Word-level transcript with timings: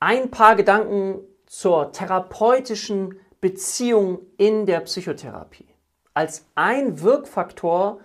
ein 0.00 0.30
paar 0.30 0.56
Gedanken 0.56 1.20
zur 1.46 1.92
therapeutischen 1.92 3.18
Beziehung 3.40 4.20
in 4.36 4.66
der 4.66 4.80
Psychotherapie 4.80 5.66
als 6.18 6.46
ein 6.56 7.00
Wirkfaktor 7.00 8.00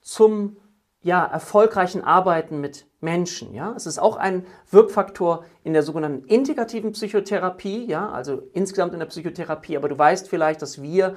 zum 0.00 0.56
ja, 1.02 1.24
erfolgreichen 1.24 2.02
Arbeiten 2.02 2.60
mit 2.60 2.86
Menschen. 3.00 3.54
Ja? 3.54 3.74
Es 3.76 3.86
ist 3.86 4.00
auch 4.00 4.16
ein 4.16 4.44
Wirkfaktor 4.70 5.44
in 5.62 5.72
der 5.72 5.84
sogenannten 5.84 6.26
integrativen 6.26 6.90
Psychotherapie, 6.92 7.86
ja? 7.86 8.10
also 8.10 8.42
insgesamt 8.54 8.92
in 8.92 8.98
der 8.98 9.06
Psychotherapie. 9.06 9.76
Aber 9.76 9.88
du 9.88 9.96
weißt 9.96 10.28
vielleicht, 10.28 10.62
dass 10.62 10.82
wir 10.82 11.16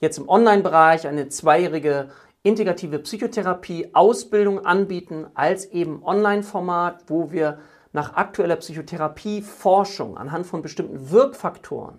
jetzt 0.00 0.18
im 0.18 0.28
Online-Bereich 0.28 1.06
eine 1.06 1.30
zweijährige 1.30 2.10
integrative 2.42 2.98
Psychotherapie-Ausbildung 2.98 4.66
anbieten 4.66 5.26
als 5.32 5.64
eben 5.66 6.02
Online-Format, 6.02 7.04
wo 7.06 7.32
wir 7.32 7.60
nach 7.92 8.14
aktueller 8.14 8.56
Psychotherapie-Forschung 8.56 10.16
anhand 10.16 10.46
von 10.46 10.62
bestimmten 10.62 11.10
Wirkfaktoren, 11.10 11.98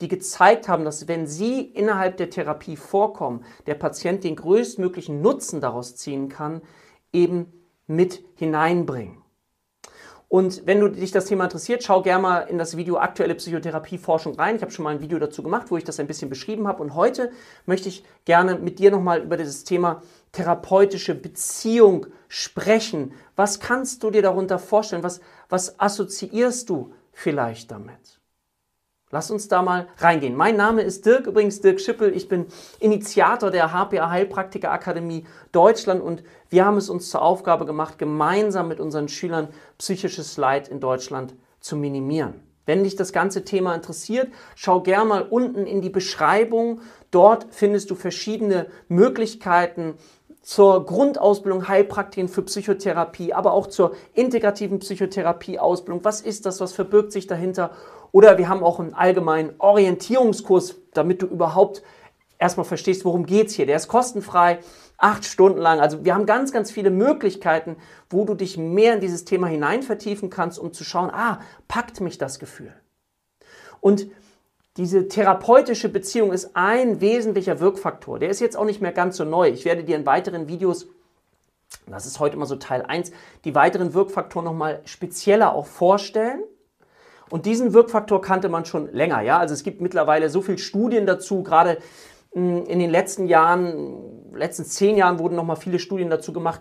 die 0.00 0.08
gezeigt 0.08 0.68
haben, 0.68 0.84
dass 0.84 1.08
wenn 1.08 1.26
sie 1.26 1.60
innerhalb 1.60 2.16
der 2.16 2.30
Therapie 2.30 2.76
vorkommen, 2.76 3.44
der 3.66 3.74
Patient 3.74 4.24
den 4.24 4.36
größtmöglichen 4.36 5.20
Nutzen 5.20 5.60
daraus 5.60 5.96
ziehen 5.96 6.28
kann, 6.28 6.62
eben 7.12 7.52
mit 7.86 8.22
hineinbringen. 8.34 9.22
Und 10.28 10.66
wenn 10.66 10.80
du 10.80 10.88
dich 10.88 11.10
das 11.10 11.24
Thema 11.24 11.44
interessiert, 11.44 11.82
schau 11.82 12.02
gerne 12.02 12.22
mal 12.22 12.38
in 12.40 12.58
das 12.58 12.76
Video 12.76 12.98
Aktuelle 12.98 13.34
Psychotherapieforschung 13.34 14.34
rein. 14.34 14.56
Ich 14.56 14.62
habe 14.62 14.70
schon 14.70 14.82
mal 14.82 14.90
ein 14.90 15.00
Video 15.00 15.18
dazu 15.18 15.42
gemacht, 15.42 15.70
wo 15.70 15.78
ich 15.78 15.84
das 15.84 15.98
ein 15.98 16.06
bisschen 16.06 16.28
beschrieben 16.28 16.68
habe. 16.68 16.82
Und 16.82 16.94
heute 16.94 17.30
möchte 17.64 17.88
ich 17.88 18.04
gerne 18.26 18.56
mit 18.56 18.78
dir 18.78 18.90
nochmal 18.90 19.22
über 19.22 19.38
dieses 19.38 19.64
Thema 19.64 20.02
therapeutische 20.32 21.14
Beziehung 21.14 22.06
sprechen. 22.28 23.12
Was 23.36 23.60
kannst 23.60 24.02
du 24.02 24.10
dir 24.10 24.22
darunter 24.22 24.58
vorstellen? 24.58 25.02
Was, 25.02 25.20
was 25.48 25.78
assoziierst 25.80 26.68
du 26.68 26.92
vielleicht 27.12 27.70
damit? 27.70 28.18
Lass 29.10 29.30
uns 29.30 29.48
da 29.48 29.62
mal 29.62 29.88
reingehen. 29.96 30.36
Mein 30.36 30.56
Name 30.56 30.82
ist 30.82 31.06
Dirk, 31.06 31.26
übrigens 31.26 31.62
Dirk 31.62 31.80
Schippel. 31.80 32.14
Ich 32.14 32.28
bin 32.28 32.46
Initiator 32.78 33.50
der 33.50 33.72
HPA 33.72 34.10
Heilpraktiker 34.10 34.70
Akademie 34.70 35.24
Deutschland 35.50 36.02
und 36.02 36.22
wir 36.50 36.66
haben 36.66 36.76
es 36.76 36.90
uns 36.90 37.08
zur 37.08 37.22
Aufgabe 37.22 37.64
gemacht, 37.64 37.98
gemeinsam 37.98 38.68
mit 38.68 38.80
unseren 38.80 39.08
Schülern 39.08 39.48
psychisches 39.78 40.36
Leid 40.36 40.68
in 40.68 40.78
Deutschland 40.78 41.34
zu 41.60 41.74
minimieren. 41.76 42.42
Wenn 42.66 42.84
dich 42.84 42.96
das 42.96 43.14
ganze 43.14 43.46
Thema 43.46 43.74
interessiert, 43.74 44.28
schau 44.54 44.82
gerne 44.82 45.08
mal 45.08 45.22
unten 45.22 45.66
in 45.66 45.80
die 45.80 45.88
Beschreibung. 45.88 46.82
Dort 47.10 47.46
findest 47.48 47.90
du 47.90 47.94
verschiedene 47.94 48.66
Möglichkeiten, 48.88 49.94
zur 50.42 50.86
Grundausbildung 50.86 51.68
Heilpraktiken 51.68 52.28
für 52.28 52.42
Psychotherapie, 52.42 53.32
aber 53.32 53.52
auch 53.52 53.66
zur 53.66 53.94
integrativen 54.14 54.78
Psychotherapie-Ausbildung. 54.78 56.04
Was 56.04 56.20
ist 56.20 56.46
das? 56.46 56.60
Was 56.60 56.72
verbirgt 56.72 57.12
sich 57.12 57.26
dahinter? 57.26 57.72
Oder 58.12 58.38
wir 58.38 58.48
haben 58.48 58.62
auch 58.62 58.80
einen 58.80 58.94
allgemeinen 58.94 59.54
Orientierungskurs, 59.58 60.76
damit 60.94 61.22
du 61.22 61.26
überhaupt 61.26 61.82
erstmal 62.38 62.64
verstehst, 62.64 63.04
worum 63.04 63.24
es 63.24 63.52
hier. 63.52 63.66
Der 63.66 63.76
ist 63.76 63.88
kostenfrei, 63.88 64.60
acht 64.96 65.24
Stunden 65.24 65.58
lang. 65.58 65.80
Also 65.80 66.04
wir 66.04 66.14
haben 66.14 66.26
ganz, 66.26 66.52
ganz 66.52 66.70
viele 66.70 66.90
Möglichkeiten, 66.90 67.76
wo 68.10 68.24
du 68.24 68.34
dich 68.34 68.56
mehr 68.56 68.94
in 68.94 69.00
dieses 69.00 69.24
Thema 69.24 69.46
hinein 69.48 69.82
vertiefen 69.82 70.30
kannst, 70.30 70.58
um 70.58 70.72
zu 70.72 70.84
schauen, 70.84 71.10
ah, 71.10 71.40
packt 71.66 72.00
mich 72.00 72.18
das 72.18 72.38
Gefühl. 72.38 72.72
Und 73.80 74.08
diese 74.78 75.08
therapeutische 75.08 75.88
Beziehung 75.88 76.32
ist 76.32 76.52
ein 76.54 77.00
wesentlicher 77.00 77.58
Wirkfaktor. 77.58 78.20
Der 78.20 78.30
ist 78.30 78.38
jetzt 78.38 78.56
auch 78.56 78.64
nicht 78.64 78.80
mehr 78.80 78.92
ganz 78.92 79.16
so 79.16 79.24
neu. 79.24 79.48
Ich 79.48 79.64
werde 79.64 79.82
dir 79.82 79.96
in 79.96 80.06
weiteren 80.06 80.46
Videos, 80.46 80.86
das 81.88 82.06
ist 82.06 82.20
heute 82.20 82.36
immer 82.36 82.46
so 82.46 82.54
Teil 82.54 82.82
1, 82.82 83.10
die 83.44 83.56
weiteren 83.56 83.92
Wirkfaktoren 83.92 84.44
nochmal 84.44 84.80
spezieller 84.84 85.52
auch 85.52 85.66
vorstellen. 85.66 86.44
Und 87.28 87.44
diesen 87.44 87.74
Wirkfaktor 87.74 88.22
kannte 88.22 88.48
man 88.48 88.64
schon 88.64 88.90
länger. 88.92 89.20
Ja? 89.20 89.38
Also 89.38 89.52
es 89.52 89.64
gibt 89.64 89.80
mittlerweile 89.80 90.30
so 90.30 90.42
viele 90.42 90.58
Studien 90.58 91.06
dazu, 91.06 91.42
gerade 91.42 91.78
hm, 92.32 92.64
in 92.66 92.78
den 92.78 92.90
letzten 92.90 93.26
Jahren, 93.26 94.32
letzten 94.32 94.64
zehn 94.64 94.96
Jahren 94.96 95.18
wurden 95.18 95.34
nochmal 95.34 95.56
viele 95.56 95.80
Studien 95.80 96.08
dazu 96.08 96.32
gemacht. 96.32 96.60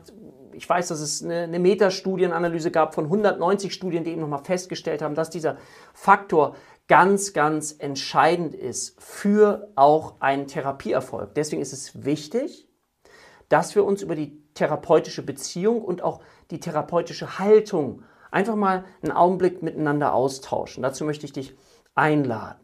Ich 0.54 0.68
weiß, 0.68 0.88
dass 0.88 1.02
es 1.02 1.24
eine, 1.24 1.42
eine 1.44 1.60
Metastudienanalyse 1.60 2.72
gab 2.72 2.96
von 2.96 3.06
190 3.06 3.72
Studien, 3.72 4.04
die 4.04 4.10
eben 4.10 4.22
nochmal 4.22 4.44
festgestellt 4.44 5.04
haben, 5.04 5.14
dass 5.14 5.30
dieser 5.30 5.58
Faktor 5.94 6.56
ganz, 6.88 7.34
ganz 7.34 7.76
entscheidend 7.78 8.56
ist 8.56 9.02
für 9.02 9.70
auch 9.76 10.22
einen 10.22 10.48
Therapieerfolg. 10.48 11.34
Deswegen 11.36 11.62
ist 11.62 11.74
es 11.74 12.06
wichtig, 12.06 12.68
dass 13.50 13.76
wir 13.76 13.86
uns 13.86 14.02
über 14.02 14.16
die 14.16 14.42
therapeutische 14.54 15.22
Beziehung 15.22 15.82
und 15.82 16.02
auch 16.02 16.22
die 16.52 16.60
therapeutische 16.60 17.40
Haltung 17.40 18.04
einfach 18.32 18.56
mal 18.56 18.86
einen 19.02 19.12
Augenblick 19.12 19.62
miteinander 19.62 20.14
austauschen. 20.14 20.84
Dazu 20.84 21.06
möchte 21.06 21.26
ich 21.26 21.34
dich 21.34 21.56
einladen. 21.96 22.60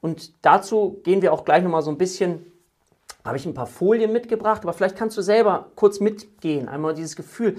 Und 0.00 0.44
dazu 0.44 1.00
gehen 1.04 1.22
wir 1.22 1.32
auch 1.32 1.44
gleich 1.44 1.62
nochmal 1.62 1.82
so 1.82 1.90
ein 1.90 1.98
bisschen, 1.98 2.46
habe 3.24 3.36
ich 3.36 3.44
ein 3.44 3.54
paar 3.54 3.66
Folien 3.66 4.12
mitgebracht, 4.12 4.62
aber 4.62 4.72
vielleicht 4.72 4.96
kannst 4.96 5.16
du 5.16 5.22
selber 5.22 5.70
kurz 5.76 6.00
mitgehen, 6.00 6.68
einmal 6.68 6.94
dieses 6.94 7.16
Gefühl, 7.16 7.58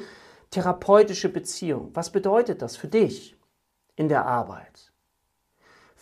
therapeutische 0.50 1.30
Beziehung. 1.30 1.92
Was 1.94 2.12
bedeutet 2.12 2.62
das 2.62 2.76
für 2.78 2.88
dich 2.88 3.38
in 3.96 4.10
der 4.10 4.26
Arbeit? 4.26 4.91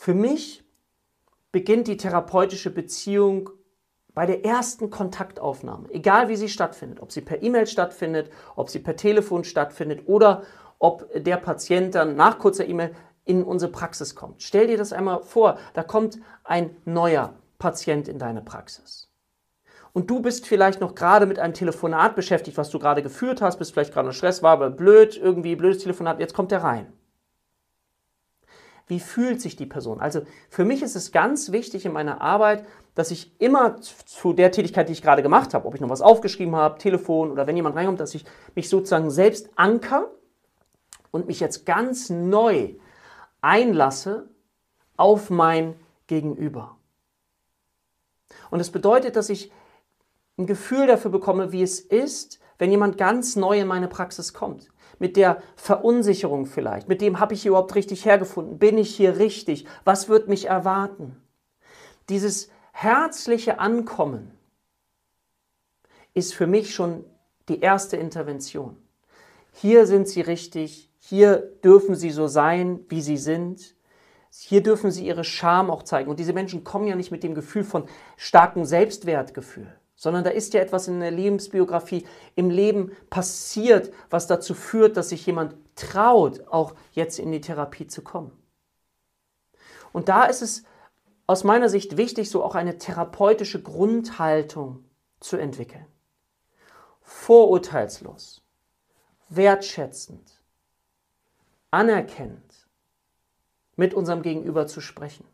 Für 0.01 0.13
mich 0.13 0.63
beginnt 1.51 1.89
die 1.89 1.97
therapeutische 1.97 2.69
Beziehung 2.69 3.49
bei 4.13 4.25
der 4.25 4.45
ersten 4.45 4.89
Kontaktaufnahme, 4.89 5.89
egal 5.91 6.29
wie 6.29 6.37
sie 6.37 6.47
stattfindet, 6.47 7.01
ob 7.01 7.11
sie 7.11 7.19
per 7.19 7.43
E-Mail 7.43 7.67
stattfindet, 7.67 8.31
ob 8.55 8.69
sie 8.69 8.79
per 8.79 8.95
Telefon 8.95 9.43
stattfindet 9.43 10.03
oder 10.07 10.43
ob 10.79 11.05
der 11.13 11.35
Patient 11.35 11.95
dann 11.95 12.15
nach 12.15 12.39
kurzer 12.39 12.65
E-Mail 12.65 12.95
in 13.25 13.43
unsere 13.43 13.73
Praxis 13.73 14.15
kommt. 14.15 14.41
Stell 14.41 14.67
dir 14.67 14.77
das 14.77 14.93
einmal 14.93 15.21
vor, 15.21 15.57
da 15.73 15.83
kommt 15.83 16.17
ein 16.45 16.77
neuer 16.85 17.33
Patient 17.57 18.07
in 18.07 18.19
deine 18.19 18.41
Praxis. 18.41 19.11
Und 19.91 20.09
du 20.09 20.21
bist 20.21 20.47
vielleicht 20.47 20.79
noch 20.79 20.95
gerade 20.95 21.25
mit 21.25 21.39
einem 21.39 21.53
Telefonat 21.53 22.15
beschäftigt, 22.15 22.57
was 22.57 22.69
du 22.69 22.79
gerade 22.79 23.03
geführt 23.03 23.41
hast, 23.41 23.57
bist 23.57 23.73
vielleicht 23.73 23.93
gerade 23.93 24.07
noch 24.07 24.15
Stress, 24.15 24.41
war 24.43 24.51
aber 24.51 24.69
blöd, 24.69 25.17
irgendwie 25.17 25.57
blödes 25.57 25.83
Telefonat, 25.83 26.21
jetzt 26.21 26.33
kommt 26.33 26.53
er 26.53 26.63
rein 26.63 26.93
wie 28.89 28.99
fühlt 28.99 29.39
sich 29.39 29.55
die 29.55 29.67
Person. 29.67 30.01
Also 30.01 30.21
für 30.49 30.65
mich 30.65 30.81
ist 30.81 30.95
es 30.95 31.11
ganz 31.11 31.51
wichtig 31.51 31.85
in 31.85 31.93
meiner 31.93 32.21
Arbeit, 32.21 32.65
dass 32.95 33.11
ich 33.11 33.39
immer 33.39 33.79
zu 33.79 34.33
der 34.33 34.51
Tätigkeit, 34.51 34.89
die 34.89 34.93
ich 34.93 35.03
gerade 35.03 35.21
gemacht 35.21 35.53
habe, 35.53 35.67
ob 35.67 35.75
ich 35.75 35.79
noch 35.79 35.89
was 35.89 36.01
aufgeschrieben 36.01 36.55
habe, 36.55 36.79
Telefon 36.79 37.31
oder 37.31 37.45
wenn 37.45 37.55
jemand 37.55 37.75
reinkommt, 37.75 37.99
dass 37.99 38.15
ich 38.15 38.25
mich 38.55 38.67
sozusagen 38.67 39.11
selbst 39.11 39.51
anker 39.55 40.09
und 41.11 41.27
mich 41.27 41.39
jetzt 41.39 41.67
ganz 41.67 42.09
neu 42.09 42.73
einlasse 43.41 44.27
auf 44.97 45.29
mein 45.29 45.75
Gegenüber. 46.07 46.75
Und 48.49 48.57
das 48.57 48.71
bedeutet, 48.71 49.15
dass 49.15 49.29
ich 49.29 49.51
ein 50.39 50.47
Gefühl 50.47 50.87
dafür 50.87 51.11
bekomme, 51.11 51.51
wie 51.51 51.61
es 51.61 51.79
ist, 51.79 52.39
wenn 52.57 52.71
jemand 52.71 52.97
ganz 52.97 53.35
neu 53.35 53.59
in 53.59 53.67
meine 53.67 53.87
Praxis 53.87 54.33
kommt 54.33 54.67
mit 54.97 55.15
der 55.15 55.41
Verunsicherung 55.55 56.45
vielleicht, 56.45 56.87
mit 56.87 57.01
dem 57.01 57.19
habe 57.19 57.33
ich 57.33 57.43
hier 57.43 57.49
überhaupt 57.49 57.75
richtig 57.75 58.05
hergefunden, 58.05 58.57
bin 58.57 58.77
ich 58.77 58.95
hier 58.95 59.17
richtig, 59.17 59.65
was 59.83 60.09
wird 60.09 60.27
mich 60.27 60.45
erwarten? 60.45 61.21
Dieses 62.09 62.49
herzliche 62.71 63.59
Ankommen 63.59 64.31
ist 66.13 66.33
für 66.33 66.47
mich 66.47 66.73
schon 66.73 67.05
die 67.47 67.61
erste 67.61 67.97
Intervention. 67.97 68.77
Hier 69.51 69.85
sind 69.85 70.07
sie 70.07 70.21
richtig, 70.21 70.89
hier 70.97 71.37
dürfen 71.63 71.95
sie 71.95 72.11
so 72.11 72.27
sein, 72.27 72.81
wie 72.89 73.01
sie 73.01 73.17
sind. 73.17 73.75
Hier 74.31 74.61
dürfen 74.61 74.91
sie 74.91 75.07
ihre 75.07 75.23
Scham 75.23 75.71
auch 75.71 75.83
zeigen. 75.83 76.09
Und 76.09 76.19
diese 76.19 76.33
Menschen 76.33 76.63
kommen 76.63 76.87
ja 76.87 76.95
nicht 76.95 77.09
mit 77.09 77.23
dem 77.23 77.33
Gefühl 77.33 77.63
von 77.63 77.85
starkem 78.15 78.63
Selbstwertgefühl 78.63 79.73
sondern 79.99 80.23
da 80.23 80.29
ist 80.29 80.53
ja 80.53 80.61
etwas 80.61 80.87
in 80.87 81.01
der 81.01 81.11
Lebensbiografie, 81.11 82.07
im 82.35 82.49
Leben 82.49 82.95
passiert, 83.09 83.93
was 84.09 84.27
dazu 84.27 84.53
führt, 84.53 84.95
dass 84.95 85.09
sich 85.09 85.25
jemand 85.25 85.55
traut, 85.75 86.47
auch 86.47 86.73
jetzt 86.93 87.19
in 87.19 87.33
die 87.33 87.41
Therapie 87.41 87.85
zu 87.85 88.01
kommen. 88.01 88.31
Und 89.91 90.07
da 90.07 90.23
ist 90.23 90.41
es 90.41 90.63
aus 91.27 91.43
meiner 91.43 91.67
Sicht 91.67 91.97
wichtig, 91.97 92.29
so 92.29 92.45
auch 92.45 92.55
eine 92.55 92.77
therapeutische 92.77 93.61
Grundhaltung 93.61 94.85
zu 95.19 95.35
entwickeln. 95.35 95.85
Vorurteilslos, 97.01 98.41
wertschätzend, 99.27 100.41
anerkennend 101.71 102.69
mit 103.75 103.93
unserem 103.93 104.21
Gegenüber 104.21 104.65
zu 104.65 104.79
sprechen. 104.79 105.25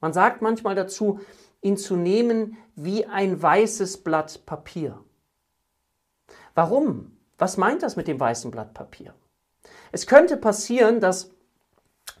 Man 0.00 0.12
sagt 0.12 0.42
manchmal 0.42 0.74
dazu, 0.74 1.20
ihn 1.62 1.76
zu 1.76 1.96
nehmen 1.96 2.56
wie 2.74 3.06
ein 3.06 3.40
weißes 3.40 4.02
Blatt 4.02 4.46
Papier. 4.46 5.02
Warum? 6.54 7.16
Was 7.38 7.56
meint 7.56 7.82
das 7.82 7.96
mit 7.96 8.08
dem 8.08 8.20
weißen 8.20 8.50
Blatt 8.50 8.74
Papier? 8.74 9.14
Es 9.92 10.06
könnte 10.06 10.36
passieren, 10.36 11.00
dass 11.00 11.30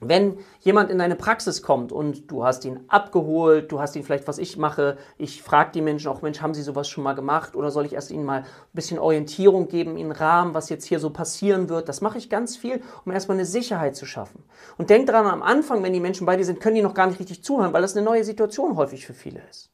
Wenn 0.00 0.38
jemand 0.60 0.90
in 0.90 0.98
deine 0.98 1.16
Praxis 1.16 1.62
kommt 1.62 1.92
und 1.92 2.30
du 2.30 2.44
hast 2.44 2.64
ihn 2.64 2.80
abgeholt, 2.88 3.70
du 3.70 3.80
hast 3.80 3.96
ihn 3.96 4.02
vielleicht, 4.02 4.28
was 4.28 4.38
ich 4.38 4.56
mache, 4.56 4.96
ich 5.18 5.42
frage 5.42 5.72
die 5.72 5.82
Menschen 5.82 6.08
auch, 6.08 6.22
Mensch, 6.22 6.40
haben 6.40 6.54
sie 6.54 6.62
sowas 6.62 6.88
schon 6.88 7.04
mal 7.04 7.14
gemacht 7.14 7.54
oder 7.54 7.70
soll 7.70 7.84
ich 7.84 7.92
erst 7.92 8.10
ihnen 8.10 8.24
mal 8.24 8.40
ein 8.40 8.46
bisschen 8.72 8.98
Orientierung 8.98 9.68
geben, 9.68 9.98
ihnen 9.98 10.12
Rahmen, 10.12 10.54
was 10.54 10.70
jetzt 10.70 10.84
hier 10.84 11.00
so 11.00 11.10
passieren 11.10 11.68
wird. 11.68 11.88
Das 11.88 12.00
mache 12.00 12.18
ich 12.18 12.30
ganz 12.30 12.56
viel, 12.56 12.82
um 13.04 13.12
erstmal 13.12 13.36
eine 13.36 13.44
Sicherheit 13.44 13.96
zu 13.96 14.06
schaffen. 14.06 14.42
Und 14.78 14.88
denk 14.88 15.06
dran, 15.06 15.26
am 15.26 15.42
Anfang, 15.42 15.82
wenn 15.82 15.92
die 15.92 16.00
Menschen 16.00 16.26
bei 16.26 16.36
dir 16.36 16.44
sind, 16.44 16.60
können 16.60 16.76
die 16.76 16.82
noch 16.82 16.94
gar 16.94 17.06
nicht 17.06 17.20
richtig 17.20 17.44
zuhören, 17.44 17.72
weil 17.72 17.82
das 17.82 17.96
eine 17.96 18.04
neue 18.04 18.24
Situation 18.24 18.76
häufig 18.76 19.06
für 19.06 19.14
viele 19.14 19.42
ist. 19.50 19.70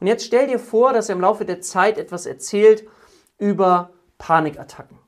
Und 0.00 0.08
jetzt 0.08 0.24
stell 0.24 0.48
dir 0.48 0.58
vor, 0.58 0.92
dass 0.92 1.08
er 1.08 1.14
im 1.14 1.20
Laufe 1.20 1.44
der 1.44 1.60
Zeit 1.60 1.98
etwas 1.98 2.26
erzählt 2.26 2.84
über 3.38 3.90
Panikattacken 4.18 5.03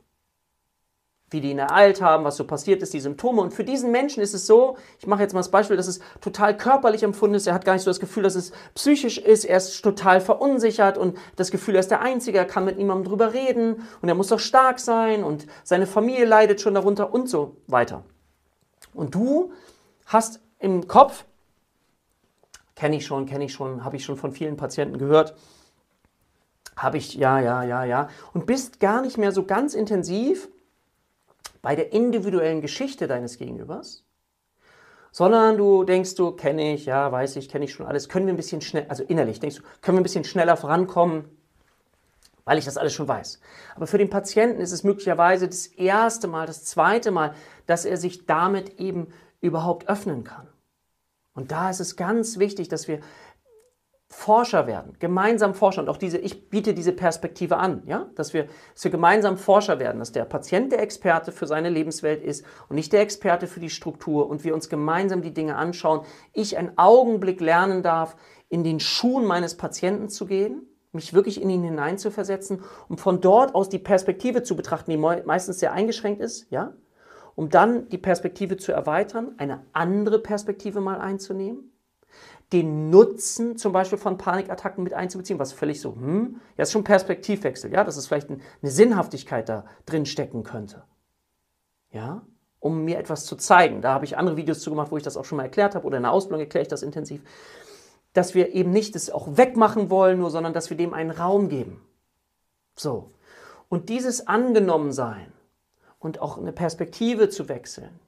wie 1.30 1.40
die 1.40 1.50
ihn 1.50 1.58
ereilt 1.58 2.00
haben, 2.00 2.24
was 2.24 2.36
so 2.36 2.44
passiert 2.44 2.82
ist, 2.82 2.94
die 2.94 3.00
Symptome. 3.00 3.42
Und 3.42 3.52
für 3.52 3.64
diesen 3.64 3.90
Menschen 3.90 4.22
ist 4.22 4.32
es 4.32 4.46
so, 4.46 4.76
ich 5.00 5.08
mache 5.08 5.22
jetzt 5.22 5.32
mal 5.32 5.40
das 5.40 5.50
Beispiel, 5.50 5.76
dass 5.76 5.88
es 5.88 5.98
total 6.20 6.56
körperlich 6.56 7.02
empfunden 7.02 7.34
ist. 7.34 7.48
Er 7.48 7.54
hat 7.54 7.64
gar 7.64 7.72
nicht 7.72 7.82
so 7.82 7.90
das 7.90 7.98
Gefühl, 7.98 8.22
dass 8.22 8.36
es 8.36 8.52
psychisch 8.74 9.18
ist. 9.18 9.44
Er 9.44 9.56
ist 9.56 9.82
total 9.82 10.20
verunsichert 10.20 10.96
und 10.96 11.18
das 11.34 11.50
Gefühl, 11.50 11.74
er 11.74 11.80
ist 11.80 11.90
der 11.90 12.00
Einzige, 12.00 12.38
er 12.38 12.44
kann 12.44 12.64
mit 12.64 12.78
niemandem 12.78 13.06
drüber 13.06 13.32
reden 13.32 13.82
und 14.00 14.08
er 14.08 14.14
muss 14.14 14.28
doch 14.28 14.38
stark 14.38 14.78
sein 14.78 15.24
und 15.24 15.46
seine 15.64 15.88
Familie 15.88 16.26
leidet 16.26 16.60
schon 16.60 16.74
darunter 16.74 17.12
und 17.12 17.28
so 17.28 17.56
weiter. 17.66 18.04
Und 18.94 19.14
du 19.16 19.52
hast 20.06 20.40
im 20.60 20.86
Kopf, 20.86 21.24
kenne 22.76 22.96
ich 22.96 23.04
schon, 23.04 23.26
kenne 23.26 23.46
ich 23.46 23.52
schon, 23.52 23.84
habe 23.84 23.96
ich 23.96 24.04
schon 24.04 24.16
von 24.16 24.30
vielen 24.30 24.56
Patienten 24.56 24.98
gehört, 24.98 25.34
habe 26.76 26.98
ich, 26.98 27.14
ja, 27.14 27.40
ja, 27.40 27.64
ja, 27.64 27.84
ja, 27.84 28.08
und 28.32 28.46
bist 28.46 28.78
gar 28.78 29.00
nicht 29.00 29.18
mehr 29.18 29.32
so 29.32 29.44
ganz 29.44 29.74
intensiv 29.74 30.48
bei 31.66 31.74
der 31.74 31.92
individuellen 31.92 32.60
Geschichte 32.60 33.08
deines 33.08 33.38
Gegenübers, 33.38 34.04
sondern 35.10 35.58
du 35.58 35.82
denkst 35.82 36.14
du, 36.14 36.30
kenne 36.30 36.74
ich, 36.74 36.86
ja, 36.86 37.10
weiß 37.10 37.34
ich, 37.34 37.48
kenne 37.48 37.64
ich 37.64 37.72
schon 37.72 37.86
alles, 37.86 38.08
können 38.08 38.26
wir 38.26 38.32
ein 38.32 38.36
bisschen 38.36 38.60
schnell, 38.60 38.86
also 38.88 39.02
innerlich 39.02 39.40
denkst 39.40 39.56
du, 39.56 39.62
können 39.80 39.96
wir 39.96 40.00
ein 40.00 40.04
bisschen 40.04 40.22
schneller 40.22 40.56
vorankommen, 40.56 41.24
weil 42.44 42.56
ich 42.56 42.64
das 42.64 42.76
alles 42.76 42.94
schon 42.94 43.08
weiß. 43.08 43.40
Aber 43.74 43.88
für 43.88 43.98
den 43.98 44.10
Patienten 44.10 44.60
ist 44.60 44.70
es 44.70 44.84
möglicherweise 44.84 45.48
das 45.48 45.66
erste 45.66 46.28
Mal, 46.28 46.46
das 46.46 46.64
zweite 46.64 47.10
Mal, 47.10 47.34
dass 47.66 47.84
er 47.84 47.96
sich 47.96 48.26
damit 48.26 48.78
eben 48.78 49.12
überhaupt 49.40 49.88
öffnen 49.88 50.22
kann. 50.22 50.46
Und 51.34 51.50
da 51.50 51.68
ist 51.68 51.80
es 51.80 51.96
ganz 51.96 52.38
wichtig, 52.38 52.68
dass 52.68 52.86
wir 52.86 53.00
Forscher 54.18 54.66
werden, 54.66 54.96
gemeinsam 54.98 55.52
Forscher. 55.52 55.82
Und 55.82 55.90
auch 55.90 55.98
diese, 55.98 56.16
ich 56.16 56.48
biete 56.48 56.72
diese 56.72 56.92
Perspektive 56.92 57.58
an, 57.58 57.82
ja, 57.84 58.06
dass 58.14 58.32
wir, 58.32 58.46
dass 58.72 58.82
wir 58.82 58.90
gemeinsam 58.90 59.36
Forscher 59.36 59.78
werden, 59.78 59.98
dass 59.98 60.10
der 60.10 60.24
Patient 60.24 60.72
der 60.72 60.80
Experte 60.80 61.32
für 61.32 61.46
seine 61.46 61.68
Lebenswelt 61.68 62.22
ist 62.22 62.42
und 62.70 62.76
nicht 62.76 62.94
der 62.94 63.02
Experte 63.02 63.46
für 63.46 63.60
die 63.60 63.68
Struktur 63.68 64.26
und 64.30 64.42
wir 64.42 64.54
uns 64.54 64.70
gemeinsam 64.70 65.20
die 65.20 65.34
Dinge 65.34 65.56
anschauen, 65.56 66.00
ich 66.32 66.56
einen 66.56 66.78
Augenblick 66.78 67.42
lernen 67.42 67.82
darf, 67.82 68.16
in 68.48 68.64
den 68.64 68.80
Schuhen 68.80 69.26
meines 69.26 69.54
Patienten 69.58 70.08
zu 70.08 70.24
gehen, 70.24 70.62
mich 70.92 71.12
wirklich 71.12 71.40
in 71.40 71.50
ihn 71.50 71.62
hineinzuversetzen, 71.62 72.62
um 72.88 72.96
von 72.96 73.20
dort 73.20 73.54
aus 73.54 73.68
die 73.68 73.78
Perspektive 73.78 74.42
zu 74.42 74.56
betrachten, 74.56 74.90
die 74.90 74.96
meistens 74.96 75.60
sehr 75.60 75.74
eingeschränkt 75.74 76.22
ist, 76.22 76.50
ja, 76.50 76.72
um 77.34 77.50
dann 77.50 77.90
die 77.90 77.98
Perspektive 77.98 78.56
zu 78.56 78.72
erweitern, 78.72 79.34
eine 79.36 79.66
andere 79.74 80.20
Perspektive 80.20 80.80
mal 80.80 81.02
einzunehmen 81.02 81.70
den 82.52 82.90
Nutzen 82.90 83.56
zum 83.56 83.72
Beispiel 83.72 83.98
von 83.98 84.18
Panikattacken 84.18 84.84
mit 84.84 84.94
einzubeziehen, 84.94 85.38
was 85.38 85.52
völlig 85.52 85.80
so, 85.80 85.94
hm, 85.94 86.40
ja, 86.56 86.62
ist 86.62 86.72
schon 86.72 86.84
Perspektivwechsel, 86.84 87.72
ja, 87.72 87.82
dass 87.82 87.96
es 87.96 88.06
vielleicht 88.06 88.30
eine 88.30 88.40
Sinnhaftigkeit 88.62 89.48
da 89.48 89.64
drin 89.84 90.06
stecken 90.06 90.44
könnte. 90.44 90.84
Ja, 91.90 92.22
um 92.60 92.84
mir 92.84 92.98
etwas 92.98 93.26
zu 93.26 93.36
zeigen. 93.36 93.80
Da 93.82 93.92
habe 93.92 94.04
ich 94.04 94.16
andere 94.16 94.36
Videos 94.36 94.60
zu 94.60 94.70
gemacht, 94.70 94.90
wo 94.90 94.96
ich 94.96 95.02
das 95.02 95.16
auch 95.16 95.24
schon 95.24 95.36
mal 95.36 95.44
erklärt 95.44 95.74
habe 95.74 95.86
oder 95.86 95.96
in 95.96 96.04
der 96.04 96.12
Ausbildung 96.12 96.40
erkläre 96.40 96.62
ich 96.62 96.68
das 96.68 96.82
intensiv, 96.82 97.22
dass 98.12 98.34
wir 98.34 98.54
eben 98.54 98.70
nicht 98.70 98.94
das 98.94 99.10
auch 99.10 99.36
wegmachen 99.36 99.90
wollen, 99.90 100.18
nur, 100.18 100.30
sondern 100.30 100.52
dass 100.52 100.70
wir 100.70 100.76
dem 100.76 100.94
einen 100.94 101.10
Raum 101.10 101.48
geben. 101.48 101.80
So. 102.74 103.10
Und 103.68 103.88
dieses 103.88 104.26
Angenommensein 104.26 105.32
und 105.98 106.20
auch 106.20 106.38
eine 106.38 106.52
Perspektive 106.52 107.28
zu 107.28 107.48
wechseln, 107.48 107.98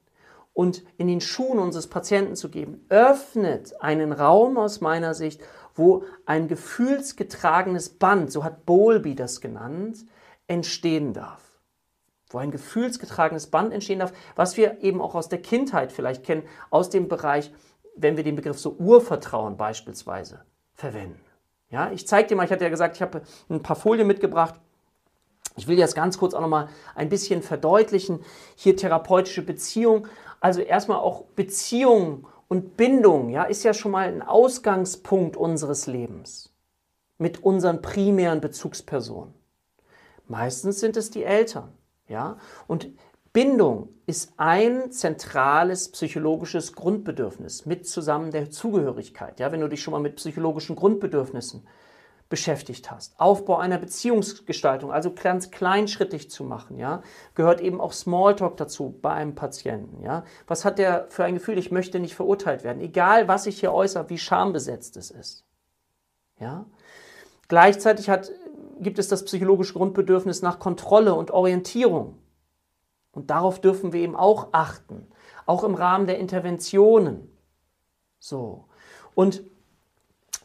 und 0.59 0.83
in 0.97 1.07
den 1.07 1.21
Schuhen 1.21 1.57
unseres 1.57 1.87
Patienten 1.87 2.35
zu 2.35 2.49
geben, 2.49 2.85
öffnet 2.89 3.81
einen 3.81 4.11
Raum 4.11 4.57
aus 4.57 4.81
meiner 4.81 5.13
Sicht, 5.13 5.41
wo 5.73 6.03
ein 6.25 6.49
gefühlsgetragenes 6.49 7.91
Band, 7.91 8.29
so 8.29 8.43
hat 8.43 8.65
Bowlby 8.65 9.15
das 9.15 9.39
genannt, 9.39 9.99
entstehen 10.47 11.13
darf. 11.13 11.41
Wo 12.29 12.39
ein 12.39 12.51
gefühlsgetragenes 12.51 13.47
Band 13.47 13.71
entstehen 13.71 13.99
darf, 13.99 14.11
was 14.35 14.57
wir 14.57 14.83
eben 14.83 15.01
auch 15.01 15.15
aus 15.15 15.29
der 15.29 15.41
Kindheit 15.41 15.93
vielleicht 15.93 16.25
kennen, 16.25 16.43
aus 16.71 16.89
dem 16.89 17.07
Bereich, 17.07 17.53
wenn 17.95 18.17
wir 18.17 18.25
den 18.25 18.35
Begriff 18.35 18.59
so 18.59 18.71
Urvertrauen 18.71 19.55
beispielsweise 19.55 20.41
verwenden. 20.73 21.23
Ja, 21.69 21.89
ich 21.93 22.05
zeige 22.05 22.27
dir 22.27 22.35
mal, 22.35 22.43
ich 22.43 22.51
hatte 22.51 22.65
ja 22.65 22.69
gesagt, 22.69 22.97
ich 22.97 23.01
habe 23.01 23.21
ein 23.49 23.63
paar 23.63 23.77
Folien 23.77 24.07
mitgebracht. 24.07 24.55
Ich 25.55 25.67
will 25.67 25.77
jetzt 25.77 25.95
ganz 25.95 26.17
kurz 26.17 26.33
auch 26.33 26.41
noch 26.41 26.47
mal 26.47 26.69
ein 26.95 27.09
bisschen 27.09 27.41
verdeutlichen. 27.41 28.19
Hier 28.55 28.77
therapeutische 28.77 29.41
Beziehung. 29.41 30.07
Also 30.39 30.61
erstmal 30.61 30.99
auch 30.99 31.23
Beziehung 31.35 32.27
und 32.47 32.77
Bindung, 32.77 33.29
ja, 33.29 33.43
ist 33.43 33.63
ja 33.63 33.73
schon 33.73 33.91
mal 33.91 34.07
ein 34.07 34.21
Ausgangspunkt 34.21 35.37
unseres 35.37 35.87
Lebens 35.87 36.53
mit 37.17 37.43
unseren 37.43 37.81
primären 37.81 38.41
Bezugspersonen. 38.41 39.33
Meistens 40.27 40.79
sind 40.79 40.95
es 40.95 41.11
die 41.11 41.23
Eltern, 41.23 41.73
ja, 42.07 42.37
und 42.67 42.89
Bindung 43.33 43.89
ist 44.07 44.33
ein 44.37 44.91
zentrales 44.91 45.91
psychologisches 45.91 46.73
Grundbedürfnis 46.73 47.65
mit 47.67 47.87
zusammen 47.87 48.31
der 48.31 48.49
Zugehörigkeit. 48.49 49.39
Ja, 49.39 49.51
wenn 49.51 49.59
du 49.59 49.67
dich 49.67 49.83
schon 49.83 49.91
mal 49.91 49.99
mit 49.99 50.15
psychologischen 50.15 50.75
Grundbedürfnissen 50.75 51.67
beschäftigt 52.29 52.91
hast. 52.91 53.19
Aufbau 53.19 53.57
einer 53.57 53.79
Beziehungsgestaltung, 53.79 54.91
also 54.91 55.11
ganz 55.11 55.49
kleinschrittig 55.49 56.29
zu 56.29 56.43
machen, 56.43 56.77
ja, 56.77 57.01
gehört 57.33 57.59
eben 57.59 57.81
auch 57.81 57.91
Smalltalk 57.91 58.55
dazu 58.57 58.97
bei 59.01 59.11
einem 59.11 59.33
Patienten, 59.33 60.03
ja. 60.03 60.23
Was 60.47 60.63
hat 60.63 60.77
der 60.77 61.07
für 61.09 61.23
ein 61.23 61.33
Gefühl? 61.33 61.57
Ich 61.57 61.71
möchte 61.71 61.99
nicht 61.99 62.15
verurteilt 62.15 62.63
werden, 62.63 62.81
egal 62.81 63.27
was 63.27 63.47
ich 63.47 63.59
hier 63.59 63.73
äußere, 63.73 64.09
wie 64.09 64.19
schambesetzt 64.19 64.95
es 64.95 65.09
ist, 65.09 65.43
ja. 66.39 66.65
Gleichzeitig 67.47 68.11
hat, 68.11 68.31
gibt 68.79 68.99
es 68.99 69.07
das 69.07 69.25
psychologische 69.25 69.73
Grundbedürfnis 69.73 70.43
nach 70.43 70.59
Kontrolle 70.59 71.15
und 71.15 71.31
Orientierung. 71.31 72.19
Und 73.11 73.31
darauf 73.31 73.59
dürfen 73.59 73.91
wir 73.91 74.01
eben 74.01 74.15
auch 74.15 74.49
achten, 74.51 75.07
auch 75.47 75.63
im 75.63 75.73
Rahmen 75.73 76.05
der 76.05 76.19
Interventionen. 76.19 77.35
So. 78.19 78.65
Und 79.15 79.41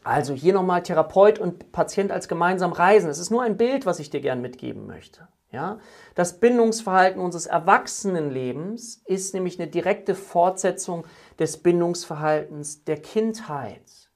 also 0.05 0.35
hier 0.35 0.53
nochmal 0.53 0.83
Therapeut 0.83 1.39
und 1.39 1.71
Patient 1.71 2.11
als 2.11 2.27
gemeinsam 2.27 2.71
reisen. 2.71 3.09
Es 3.09 3.17
ist 3.17 3.31
nur 3.31 3.41
ein 3.41 3.57
Bild, 3.57 3.87
was 3.87 3.97
ich 3.97 4.11
dir 4.11 4.21
gern 4.21 4.39
mitgeben 4.39 4.85
möchte. 4.85 5.27
Ja? 5.51 5.79
Das 6.13 6.39
Bindungsverhalten 6.39 7.19
unseres 7.19 7.47
Erwachsenenlebens 7.47 9.01
ist 9.05 9.33
nämlich 9.33 9.59
eine 9.59 9.67
direkte 9.67 10.13
Fortsetzung 10.13 11.07
des 11.39 11.57
Bindungsverhaltens 11.57 12.83
der 12.83 13.01
Kindheit. 13.01 14.11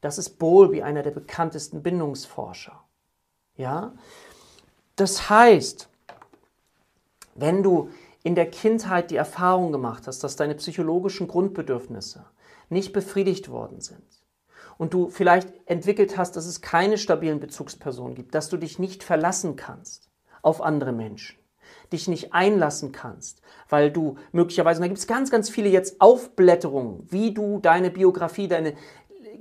Das 0.00 0.16
ist 0.16 0.38
Bowlby, 0.38 0.80
einer 0.80 1.02
der 1.02 1.10
bekanntesten 1.10 1.82
Bindungsforscher. 1.82 2.82
Ja? 3.56 3.92
Das 4.96 5.28
heißt, 5.28 5.90
wenn 7.34 7.62
du 7.62 7.90
in 8.22 8.34
der 8.34 8.48
Kindheit 8.48 9.10
die 9.10 9.16
Erfahrung 9.16 9.70
gemacht 9.70 10.06
hast, 10.06 10.24
dass 10.24 10.36
deine 10.36 10.54
psychologischen 10.54 11.28
Grundbedürfnisse 11.28 12.24
nicht 12.70 12.94
befriedigt 12.94 13.50
worden 13.50 13.82
sind, 13.82 14.19
und 14.80 14.94
du 14.94 15.10
vielleicht 15.10 15.52
entwickelt 15.66 16.16
hast, 16.16 16.36
dass 16.36 16.46
es 16.46 16.62
keine 16.62 16.96
stabilen 16.96 17.38
Bezugspersonen 17.38 18.14
gibt, 18.14 18.34
dass 18.34 18.48
du 18.48 18.56
dich 18.56 18.78
nicht 18.78 19.04
verlassen 19.04 19.54
kannst 19.54 20.08
auf 20.40 20.62
andere 20.62 20.92
Menschen, 20.92 21.38
dich 21.92 22.08
nicht 22.08 22.32
einlassen 22.32 22.90
kannst, 22.90 23.42
weil 23.68 23.90
du 23.90 24.16
möglicherweise, 24.32 24.78
und 24.78 24.84
da 24.84 24.88
gibt 24.88 24.98
es 24.98 25.06
ganz, 25.06 25.30
ganz 25.30 25.50
viele 25.50 25.68
jetzt 25.68 26.00
Aufblätterungen, 26.00 27.06
wie 27.10 27.34
du 27.34 27.58
deine 27.60 27.90
Biografie, 27.90 28.48
deine 28.48 28.72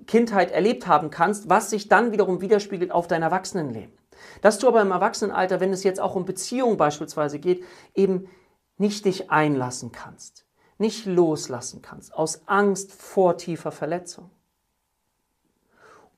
Kindheit 0.08 0.52
erlebt 0.52 0.88
haben 0.88 1.10
kannst, 1.10 1.50
was 1.50 1.70
sich 1.70 1.88
dann 1.88 2.12
wiederum 2.12 2.42
widerspiegelt 2.42 2.92
auf 2.92 3.08
dein 3.08 3.22
Erwachsenenleben. 3.22 3.98
Dass 4.42 4.60
du 4.60 4.68
aber 4.68 4.82
im 4.82 4.92
Erwachsenenalter, 4.92 5.62
wenn 5.62 5.72
es 5.72 5.86
jetzt 5.86 6.02
auch 6.02 6.18
um 6.18 6.26
Beziehungen 6.26 6.76
beispielsweise 6.76 7.40
geht, 7.40 7.64
eben 7.96 8.28
nicht 8.76 9.06
dich 9.06 9.32
einlassen 9.32 9.94
kannst, 9.94 10.46
nicht 10.78 11.06
loslassen 11.06 11.82
kannst, 11.82 12.14
aus 12.14 12.46
Angst 12.46 12.92
vor 12.92 13.38
tiefer 13.38 13.72
Verletzung 13.72 14.32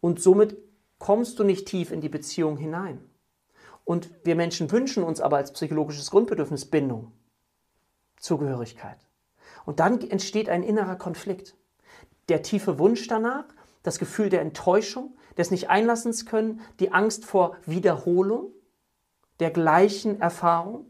und 0.01 0.21
somit 0.21 0.57
kommst 0.99 1.39
du 1.39 1.43
nicht 1.43 1.67
tief 1.67 1.91
in 1.91 2.01
die 2.01 2.09
Beziehung 2.09 2.57
hinein. 2.57 2.99
Und 3.85 4.11
wir 4.23 4.35
Menschen 4.35 4.71
wünschen 4.71 5.03
uns 5.03 5.21
aber 5.21 5.37
als 5.37 5.53
psychologisches 5.53 6.11
Grundbedürfnis 6.11 6.65
Bindung, 6.65 7.11
Zugehörigkeit. 8.17 8.97
Und 9.65 9.79
dann 9.79 10.01
entsteht 10.01 10.49
ein 10.49 10.63
innerer 10.63 10.95
Konflikt. 10.95 11.55
Der 12.29 12.43
tiefe 12.43 12.77
Wunsch 12.77 13.07
danach, 13.07 13.45
das 13.83 13.99
Gefühl 13.99 14.29
der 14.29 14.41
Enttäuschung, 14.41 15.15
des 15.37 15.49
Nicht-Einlassens 15.49 16.25
können, 16.25 16.61
die 16.79 16.91
Angst 16.91 17.25
vor 17.25 17.55
Wiederholung 17.65 18.51
der 19.39 19.49
gleichen 19.49 20.21
Erfahrung. 20.21 20.85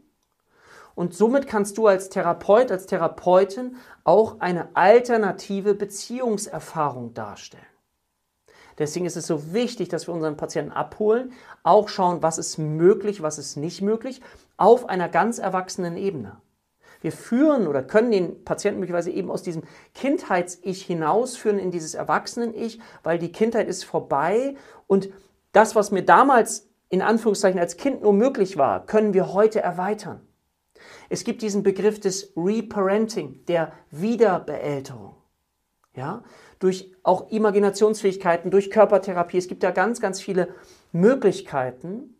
Und 0.94 1.14
somit 1.14 1.46
kannst 1.46 1.78
du 1.78 1.86
als 1.86 2.10
Therapeut, 2.10 2.70
als 2.70 2.86
Therapeutin 2.86 3.76
auch 4.04 4.40
eine 4.40 4.76
alternative 4.76 5.74
Beziehungserfahrung 5.74 7.14
darstellen. 7.14 7.71
Deswegen 8.78 9.06
ist 9.06 9.16
es 9.16 9.26
so 9.26 9.52
wichtig, 9.52 9.88
dass 9.88 10.06
wir 10.06 10.14
unseren 10.14 10.36
Patienten 10.36 10.72
abholen, 10.72 11.32
auch 11.62 11.88
schauen, 11.88 12.22
was 12.22 12.38
ist 12.38 12.58
möglich, 12.58 13.22
was 13.22 13.38
ist 13.38 13.56
nicht 13.56 13.82
möglich, 13.82 14.20
auf 14.56 14.88
einer 14.88 15.08
ganz 15.08 15.38
erwachsenen 15.38 15.96
Ebene. 15.96 16.40
Wir 17.00 17.12
führen 17.12 17.66
oder 17.66 17.82
können 17.82 18.12
den 18.12 18.44
Patienten 18.44 18.80
möglicherweise 18.80 19.10
eben 19.10 19.30
aus 19.30 19.42
diesem 19.42 19.64
Kindheits-Ich 19.94 20.84
hinausführen 20.84 21.58
in 21.58 21.72
dieses 21.72 21.94
Erwachsenen-Ich, 21.94 22.80
weil 23.02 23.18
die 23.18 23.32
Kindheit 23.32 23.68
ist 23.68 23.84
vorbei 23.84 24.56
und 24.86 25.10
das, 25.52 25.74
was 25.74 25.90
mir 25.90 26.04
damals 26.04 26.68
in 26.88 27.02
Anführungszeichen 27.02 27.58
als 27.58 27.76
Kind 27.76 28.02
nur 28.02 28.12
möglich 28.12 28.56
war, 28.56 28.86
können 28.86 29.14
wir 29.14 29.32
heute 29.32 29.60
erweitern. 29.60 30.20
Es 31.08 31.24
gibt 31.24 31.42
diesen 31.42 31.62
Begriff 31.62 32.00
des 32.00 32.32
Reparenting, 32.36 33.44
der 33.46 33.72
Wiederbeälterung. 33.90 35.14
Ja, 35.94 36.22
durch 36.62 36.92
auch 37.02 37.30
Imaginationsfähigkeiten, 37.30 38.50
durch 38.50 38.70
Körpertherapie. 38.70 39.38
Es 39.38 39.48
gibt 39.48 39.62
ja 39.64 39.72
ganz, 39.72 40.00
ganz 40.00 40.20
viele 40.20 40.54
Möglichkeiten, 40.92 42.14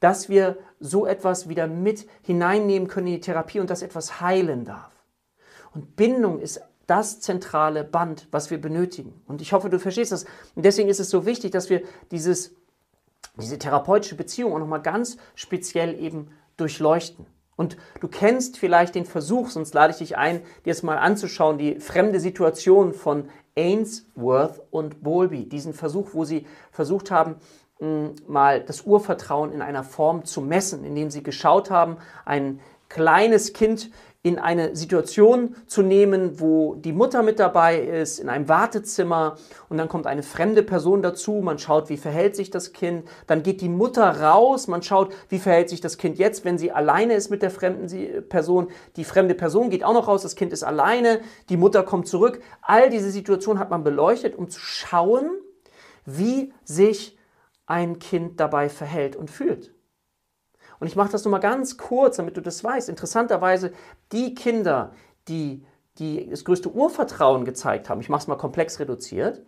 dass 0.00 0.28
wir 0.28 0.56
so 0.80 1.06
etwas 1.06 1.48
wieder 1.48 1.66
mit 1.66 2.08
hineinnehmen 2.22 2.88
können 2.88 3.08
in 3.08 3.14
die 3.14 3.20
Therapie 3.20 3.60
und 3.60 3.68
dass 3.68 3.82
etwas 3.82 4.20
heilen 4.20 4.64
darf. 4.64 4.92
Und 5.74 5.96
Bindung 5.96 6.40
ist 6.40 6.62
das 6.86 7.20
zentrale 7.20 7.84
Band, 7.84 8.28
was 8.30 8.50
wir 8.50 8.58
benötigen. 8.58 9.20
Und 9.26 9.42
ich 9.42 9.52
hoffe, 9.52 9.68
du 9.68 9.78
verstehst 9.78 10.12
das. 10.12 10.24
Und 10.54 10.64
deswegen 10.64 10.88
ist 10.88 11.00
es 11.00 11.10
so 11.10 11.26
wichtig, 11.26 11.50
dass 11.50 11.68
wir 11.68 11.82
dieses, 12.10 12.54
diese 13.36 13.58
therapeutische 13.58 14.14
Beziehung 14.14 14.54
auch 14.54 14.58
nochmal 14.58 14.80
ganz 14.80 15.18
speziell 15.34 16.00
eben 16.00 16.30
durchleuchten. 16.56 17.26
Und 17.58 17.76
du 18.00 18.06
kennst 18.06 18.56
vielleicht 18.56 18.94
den 18.94 19.04
Versuch, 19.04 19.50
sonst 19.50 19.74
lade 19.74 19.90
ich 19.90 19.98
dich 19.98 20.16
ein, 20.16 20.42
dir 20.64 20.70
es 20.70 20.84
mal 20.84 20.96
anzuschauen, 20.96 21.58
die 21.58 21.80
fremde 21.80 22.20
Situation 22.20 22.94
von 22.94 23.28
Ainsworth 23.58 24.62
und 24.70 25.02
Bowlby. 25.02 25.48
Diesen 25.48 25.74
Versuch, 25.74 26.10
wo 26.12 26.24
sie 26.24 26.46
versucht 26.70 27.10
haben, 27.10 27.36
mal 28.26 28.62
das 28.62 28.82
Urvertrauen 28.82 29.52
in 29.52 29.62
einer 29.62 29.84
Form 29.84 30.24
zu 30.24 30.40
messen, 30.40 30.84
indem 30.84 31.10
sie 31.10 31.22
geschaut 31.22 31.70
haben, 31.70 31.98
ein 32.24 32.60
kleines 32.88 33.52
Kind 33.52 33.90
in 34.28 34.38
eine 34.38 34.76
Situation 34.76 35.56
zu 35.66 35.80
nehmen, 35.82 36.38
wo 36.38 36.74
die 36.74 36.92
Mutter 36.92 37.22
mit 37.22 37.38
dabei 37.38 37.78
ist, 37.78 38.18
in 38.18 38.28
einem 38.28 38.46
Wartezimmer 38.46 39.36
und 39.70 39.78
dann 39.78 39.88
kommt 39.88 40.06
eine 40.06 40.22
fremde 40.22 40.62
Person 40.62 41.00
dazu, 41.00 41.40
man 41.42 41.58
schaut, 41.58 41.88
wie 41.88 41.96
verhält 41.96 42.36
sich 42.36 42.50
das 42.50 42.74
Kind, 42.74 43.08
dann 43.26 43.42
geht 43.42 43.62
die 43.62 43.70
Mutter 43.70 44.20
raus, 44.20 44.68
man 44.68 44.82
schaut, 44.82 45.14
wie 45.30 45.38
verhält 45.38 45.70
sich 45.70 45.80
das 45.80 45.96
Kind 45.96 46.18
jetzt, 46.18 46.44
wenn 46.44 46.58
sie 46.58 46.70
alleine 46.72 47.14
ist 47.14 47.30
mit 47.30 47.40
der 47.40 47.50
fremden 47.50 48.28
Person, 48.28 48.68
die 48.96 49.04
fremde 49.04 49.34
Person 49.34 49.70
geht 49.70 49.82
auch 49.82 49.94
noch 49.94 50.08
raus, 50.08 50.22
das 50.22 50.36
Kind 50.36 50.52
ist 50.52 50.62
alleine, 50.62 51.20
die 51.48 51.56
Mutter 51.56 51.82
kommt 51.82 52.06
zurück. 52.06 52.42
All 52.60 52.90
diese 52.90 53.10
Situationen 53.10 53.58
hat 53.58 53.70
man 53.70 53.82
beleuchtet, 53.82 54.36
um 54.36 54.50
zu 54.50 54.60
schauen, 54.60 55.30
wie 56.04 56.52
sich 56.64 57.16
ein 57.64 57.98
Kind 57.98 58.40
dabei 58.40 58.68
verhält 58.68 59.16
und 59.16 59.30
fühlt. 59.30 59.72
Und 60.80 60.86
ich 60.86 60.96
mache 60.96 61.10
das 61.10 61.24
nur 61.24 61.32
mal 61.32 61.38
ganz 61.38 61.76
kurz, 61.76 62.16
damit 62.16 62.36
du 62.36 62.40
das 62.40 62.62
weißt. 62.62 62.88
Interessanterweise, 62.88 63.72
die 64.12 64.34
Kinder, 64.34 64.92
die, 65.28 65.64
die 65.98 66.28
das 66.28 66.44
größte 66.44 66.70
Urvertrauen 66.70 67.44
gezeigt 67.44 67.88
haben, 67.88 68.00
ich 68.00 68.08
mache 68.08 68.22
es 68.22 68.26
mal 68.28 68.36
komplex 68.36 68.78
reduziert, 68.78 69.42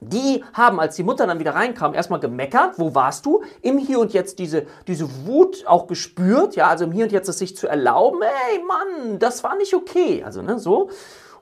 die 0.00 0.44
haben, 0.52 0.78
als 0.78 0.96
die 0.96 1.02
Mutter 1.02 1.26
dann 1.26 1.38
wieder 1.38 1.54
reinkam, 1.54 1.94
erstmal 1.94 2.20
gemeckert, 2.20 2.78
wo 2.78 2.94
warst 2.94 3.24
du? 3.24 3.42
Im 3.62 3.78
Hier 3.78 3.98
und 3.98 4.12
Jetzt 4.12 4.38
diese, 4.38 4.66
diese 4.86 5.26
Wut 5.26 5.64
auch 5.66 5.86
gespürt, 5.86 6.54
ja, 6.54 6.68
also 6.68 6.84
im 6.84 6.92
Hier 6.92 7.04
und 7.04 7.12
Jetzt 7.12 7.28
es 7.28 7.38
sich 7.38 7.56
zu 7.56 7.66
erlauben, 7.66 8.20
ey 8.22 8.62
Mann, 8.62 9.18
das 9.18 9.42
war 9.42 9.56
nicht 9.56 9.74
okay, 9.74 10.22
also 10.22 10.42
ne, 10.42 10.58
so. 10.58 10.90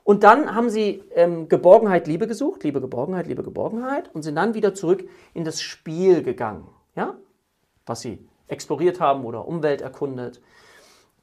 Und 0.04 0.23
dann 0.23 0.54
haben 0.54 0.68
sie 0.68 1.02
ähm, 1.14 1.49
Geborgenheit, 1.49 2.06
Liebe 2.06 2.26
gesucht, 2.26 2.62
Liebe, 2.62 2.80
Geborgenheit, 2.80 3.26
Liebe, 3.26 3.42
Geborgenheit 3.42 4.14
und 4.14 4.23
sind 4.23 4.37
dann 4.37 4.54
wieder 4.54 4.75
zurück 4.75 5.08
in 5.32 5.44
das 5.44 5.61
Spiel 5.61 6.23
gegangen, 6.23 6.68
ja, 6.94 7.14
was 7.87 8.02
sie 8.02 8.25
exploriert 8.48 9.00
haben 9.00 9.24
oder 9.24 9.46
Umwelt 9.46 9.80
erkundet. 9.80 10.40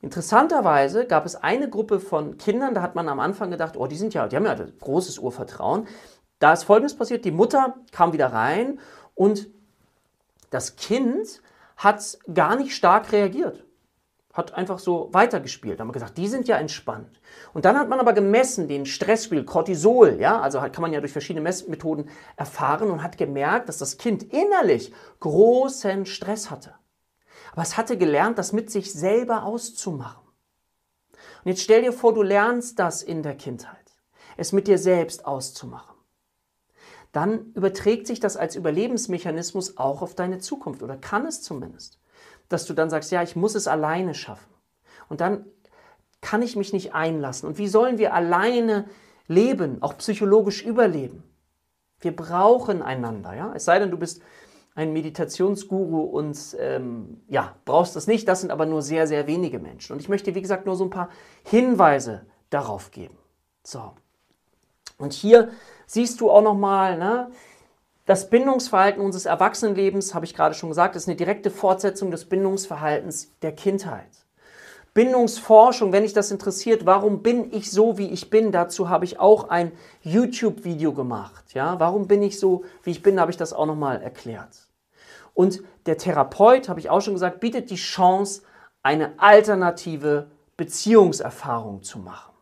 Interessanterweise 0.02 1.06
gab 1.06 1.26
es 1.26 1.36
eine 1.36 1.70
Gruppe 1.70 2.00
von 2.00 2.38
Kindern, 2.38 2.74
da 2.74 2.82
hat 2.82 2.96
man 2.96 3.08
am 3.08 3.20
Anfang 3.20 3.52
gedacht, 3.52 3.78
oh, 3.78 3.88
die 3.88 3.98
sind 3.98 4.14
ja, 4.14 4.28
die 4.28 4.36
haben 4.36 4.46
ja 4.46 4.56
großes 4.56 5.20
Urvertrauen. 5.20 5.88
Da 6.40 6.54
ist 6.54 6.64
Folgendes 6.64 6.96
passiert: 6.96 7.24
Die 7.24 7.32
Mutter 7.32 7.76
kam 7.92 8.14
wieder 8.14 8.34
rein 8.34 8.80
und 9.14 9.50
das 10.50 10.76
Kind 10.76 11.42
hat 11.78 12.18
gar 12.34 12.56
nicht 12.56 12.76
stark 12.76 13.12
reagiert 13.12 13.64
hat 14.34 14.54
einfach 14.54 14.80
so 14.80 15.10
weitergespielt. 15.12 15.80
Da 15.80 15.82
haben 15.82 15.90
wir 15.90 15.94
gesagt, 15.94 16.18
die 16.18 16.28
sind 16.28 16.48
ja 16.48 16.58
entspannt. 16.58 17.20
Und 17.54 17.66
dann 17.66 17.78
hat 17.78 17.90
man 17.90 18.00
aber 18.00 18.14
gemessen, 18.14 18.68
den 18.68 18.86
Stressspiel, 18.86 19.44
Cortisol, 19.44 20.18
ja, 20.20 20.40
also 20.40 20.60
kann 20.60 20.82
man 20.82 20.94
ja 20.94 21.02
durch 21.02 21.12
verschiedene 21.12 21.42
Messmethoden 21.42 22.10
erfahren 22.38 22.92
und 22.92 23.04
hat 23.04 23.18
gemerkt, 23.18 23.68
dass 23.68 23.78
das 23.78 23.98
Kind 23.98 24.24
innerlich 24.24 24.94
großen 25.20 26.06
Stress 26.06 26.50
hatte. 26.50 26.74
Aber 27.52 27.62
es 27.62 27.78
hatte 27.78 27.98
gelernt, 27.98 28.38
das 28.38 28.54
mit 28.54 28.72
sich 28.72 28.94
selber 28.94 29.44
auszumachen. 29.44 30.22
Und 31.44 31.50
jetzt 31.50 31.62
stell 31.62 31.82
dir 31.82 31.94
vor, 31.94 32.14
du 32.14 32.22
lernst 32.22 32.80
das 32.80 33.04
in 33.04 33.24
der 33.24 33.36
Kindheit, 33.36 33.96
es 34.38 34.52
mit 34.52 34.68
dir 34.68 34.78
selbst 34.78 35.26
auszumachen. 35.26 35.96
Dann 37.12 37.52
überträgt 37.54 38.08
sich 38.08 38.20
das 38.20 38.38
als 38.38 38.56
Überlebensmechanismus 38.56 39.78
auch 39.78 40.02
auf 40.02 40.16
deine 40.16 40.40
Zukunft 40.40 40.82
oder 40.82 40.96
kann 40.96 41.26
es 41.26 41.42
zumindest 41.42 42.02
dass 42.52 42.66
du 42.66 42.74
dann 42.74 42.90
sagst, 42.90 43.12
ja, 43.12 43.24
ich 43.24 43.36
muss 43.36 43.56
es 43.56 43.68
alleine 43.68 44.14
schaffen. 44.14 44.54
Und 45.10 45.22
dann 45.22 45.46
kann 46.22 46.42
ich 46.42 46.56
mich 46.56 46.74
nicht 46.74 46.94
einlassen. 46.94 47.48
Und 47.48 47.58
wie 47.58 47.68
sollen 47.68 47.98
wir 47.98 48.14
alleine 48.14 48.86
leben, 49.28 49.82
auch 49.82 49.98
psychologisch 49.98 50.64
überleben? 50.64 51.24
Wir 52.00 52.16
brauchen 52.16 52.82
einander, 52.82 53.34
ja. 53.34 53.54
Es 53.56 53.66
sei 53.66 53.80
denn, 53.80 53.92
du 53.92 53.98
bist 53.98 54.22
ein 54.74 54.94
Meditationsguru 54.94 56.02
und 56.02 56.56
ähm, 56.60 57.22
ja, 57.28 57.56
brauchst 57.66 57.96
das 57.96 58.08
nicht. 58.08 58.28
Das 58.28 58.42
sind 58.42 58.52
aber 58.52 58.66
nur 58.66 58.82
sehr, 58.82 59.06
sehr 59.06 59.28
wenige 59.28 59.60
Menschen. 59.60 59.94
Und 59.94 60.00
ich 60.00 60.10
möchte, 60.10 60.34
wie 60.34 60.42
gesagt, 60.42 60.66
nur 60.66 60.76
so 60.76 60.86
ein 60.86 60.90
paar 60.90 61.10
Hinweise 61.44 62.26
darauf 62.50 62.92
geben. 62.92 63.18
So. 63.64 63.94
Und 64.98 65.14
hier 65.14 65.50
siehst 65.88 66.22
du 66.22 66.30
auch 66.30 66.42
nochmal, 66.42 66.98
ne, 66.98 67.32
das 68.06 68.30
Bindungsverhalten 68.30 69.02
unseres 69.04 69.26
Erwachsenenlebens, 69.26 70.14
habe 70.14 70.26
ich 70.26 70.34
gerade 70.34 70.56
schon 70.56 70.70
gesagt, 70.70 70.96
ist 70.96 71.08
eine 71.08 71.18
direkte 71.18 71.52
Fortsetzung 71.52 72.12
des 72.12 72.26
Bindungsverhaltens 72.26 73.32
der 73.42 73.54
Kindheit. 73.54 74.21
Bindungsforschung, 74.94 75.94
wenn 75.94 76.04
dich 76.04 76.14
das 76.14 76.32
interessiert, 76.32 76.86
warum 76.86 77.24
bin 77.24 77.54
ich 77.54 77.72
so, 77.72 77.98
wie 77.98 78.10
ich 78.10 78.30
bin? 78.30 78.52
Dazu 78.52 78.90
habe 78.90 79.06
ich 79.06 79.20
auch 79.20 79.50
ein 79.50 79.72
YouTube-Video 80.02 80.94
gemacht. 80.94 81.54
Ja, 81.54 81.80
warum 81.80 82.08
bin 82.08 82.22
ich 82.22 82.40
so, 82.40 82.66
wie 82.84 82.92
ich 82.92 83.02
bin, 83.02 83.20
habe 83.20 83.32
ich 83.32 83.38
das 83.38 83.54
auch 83.54 83.66
nochmal 83.66 84.02
erklärt. 84.02 84.68
Und 85.34 85.62
der 85.86 85.98
Therapeut, 85.98 86.68
habe 86.68 86.80
ich 86.82 86.90
auch 86.90 87.02
schon 87.02 87.14
gesagt, 87.14 87.40
bietet 87.40 87.70
die 87.70 87.76
Chance, 87.76 88.42
eine 88.84 89.14
alternative 89.18 90.30
Beziehungserfahrung 90.58 91.84
zu 91.84 92.00
machen. 92.00 92.34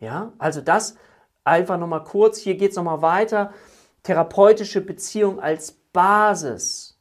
Ja, 0.00 0.32
also 0.38 0.60
das 0.60 0.96
einfach 1.44 1.78
nochmal 1.78 2.04
kurz. 2.04 2.38
Hier 2.38 2.56
geht 2.56 2.70
es 2.72 2.76
nochmal 2.76 3.02
weiter 3.02 3.52
therapeutische 4.02 4.80
Beziehung 4.80 5.40
als 5.40 5.72
Basis 5.92 6.93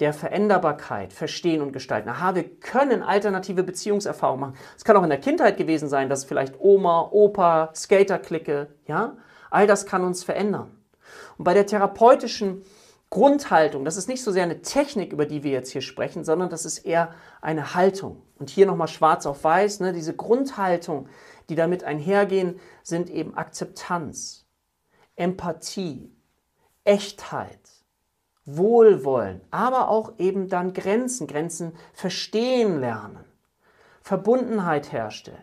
der 0.00 0.12
Veränderbarkeit 0.12 1.12
verstehen 1.12 1.62
und 1.62 1.72
gestalten. 1.72 2.08
Aha, 2.08 2.34
wir 2.34 2.44
können 2.58 3.02
alternative 3.02 3.62
Beziehungserfahrungen 3.62 4.40
machen. 4.40 4.58
Es 4.76 4.84
kann 4.84 4.96
auch 4.96 5.04
in 5.04 5.10
der 5.10 5.20
Kindheit 5.20 5.56
gewesen 5.56 5.88
sein, 5.88 6.08
dass 6.08 6.24
vielleicht 6.24 6.58
Oma, 6.58 7.08
Opa, 7.12 7.70
Skaterklicke, 7.74 8.74
ja, 8.86 9.16
all 9.50 9.66
das 9.66 9.86
kann 9.86 10.02
uns 10.02 10.24
verändern. 10.24 10.76
Und 11.38 11.44
bei 11.44 11.54
der 11.54 11.66
therapeutischen 11.66 12.64
Grundhaltung, 13.10 13.84
das 13.84 13.96
ist 13.96 14.08
nicht 14.08 14.24
so 14.24 14.32
sehr 14.32 14.42
eine 14.42 14.62
Technik, 14.62 15.12
über 15.12 15.26
die 15.26 15.44
wir 15.44 15.52
jetzt 15.52 15.70
hier 15.70 15.82
sprechen, 15.82 16.24
sondern 16.24 16.48
das 16.48 16.64
ist 16.64 16.78
eher 16.78 17.14
eine 17.40 17.74
Haltung. 17.74 18.22
Und 18.40 18.50
hier 18.50 18.66
nochmal 18.66 18.88
schwarz 18.88 19.26
auf 19.26 19.44
weiß, 19.44 19.78
ne, 19.78 19.92
diese 19.92 20.16
Grundhaltung, 20.16 21.08
die 21.48 21.54
damit 21.54 21.84
einhergehen, 21.84 22.58
sind 22.82 23.10
eben 23.10 23.36
Akzeptanz, 23.36 24.46
Empathie, 25.14 26.12
Echtheit, 26.82 27.60
Wohlwollen, 28.46 29.40
aber 29.50 29.88
auch 29.88 30.12
eben 30.18 30.48
dann 30.48 30.74
Grenzen, 30.74 31.26
Grenzen 31.26 31.72
verstehen 31.92 32.78
lernen, 32.80 33.24
Verbundenheit 34.02 34.92
herstellen 34.92 35.38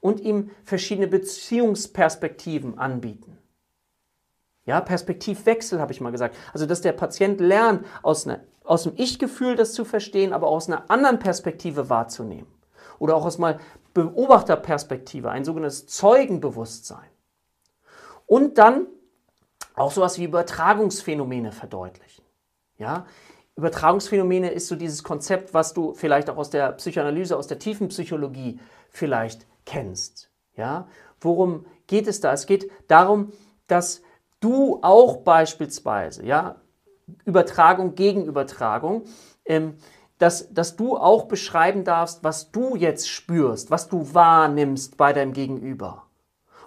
und 0.00 0.20
ihm 0.20 0.50
verschiedene 0.64 1.08
Beziehungsperspektiven 1.08 2.78
anbieten. 2.78 3.38
Ja, 4.64 4.80
Perspektivwechsel 4.80 5.80
habe 5.80 5.92
ich 5.92 6.00
mal 6.00 6.12
gesagt. 6.12 6.36
Also, 6.52 6.66
dass 6.66 6.80
der 6.80 6.92
Patient 6.92 7.40
lernt, 7.40 7.84
aus, 8.02 8.26
einer, 8.26 8.40
aus 8.62 8.84
dem 8.84 8.92
Ich-Gefühl 8.96 9.56
das 9.56 9.72
zu 9.72 9.84
verstehen, 9.84 10.32
aber 10.32 10.46
aus 10.46 10.68
einer 10.68 10.90
anderen 10.90 11.18
Perspektive 11.18 11.90
wahrzunehmen. 11.90 12.46
Oder 13.00 13.16
auch 13.16 13.24
aus 13.24 13.38
mal 13.38 13.58
Beobachterperspektive, 13.94 15.30
ein 15.30 15.44
sogenanntes 15.44 15.86
Zeugenbewusstsein. 15.88 17.08
Und 18.26 18.58
dann 18.58 18.86
auch 19.74 19.92
sowas 19.92 20.18
wie 20.18 20.24
Übertragungsphänomene 20.24 21.52
verdeutlichen. 21.52 22.24
Ja? 22.78 23.06
Übertragungsphänomene 23.56 24.50
ist 24.50 24.68
so 24.68 24.76
dieses 24.76 25.02
Konzept, 25.02 25.54
was 25.54 25.74
du 25.74 25.94
vielleicht 25.94 26.30
auch 26.30 26.36
aus 26.36 26.50
der 26.50 26.72
Psychoanalyse, 26.72 27.36
aus 27.36 27.46
der 27.46 27.58
tiefen 27.58 27.88
Psychologie 27.88 28.58
vielleicht 28.90 29.46
kennst. 29.66 30.30
Ja? 30.56 30.88
Worum 31.20 31.66
geht 31.86 32.06
es 32.06 32.20
da? 32.20 32.32
Es 32.32 32.46
geht 32.46 32.70
darum, 32.88 33.32
dass 33.66 34.02
du 34.40 34.80
auch 34.82 35.18
beispielsweise, 35.18 36.24
ja, 36.24 36.56
Übertragung 37.24 37.94
gegen 37.94 38.24
Übertragung, 38.26 39.04
ähm, 39.44 39.76
dass, 40.18 40.52
dass 40.52 40.76
du 40.76 40.96
auch 40.96 41.24
beschreiben 41.24 41.84
darfst, 41.84 42.22
was 42.22 42.52
du 42.52 42.76
jetzt 42.76 43.08
spürst, 43.08 43.70
was 43.70 43.88
du 43.88 44.14
wahrnimmst 44.14 44.96
bei 44.96 45.12
deinem 45.12 45.32
Gegenüber. 45.32 46.04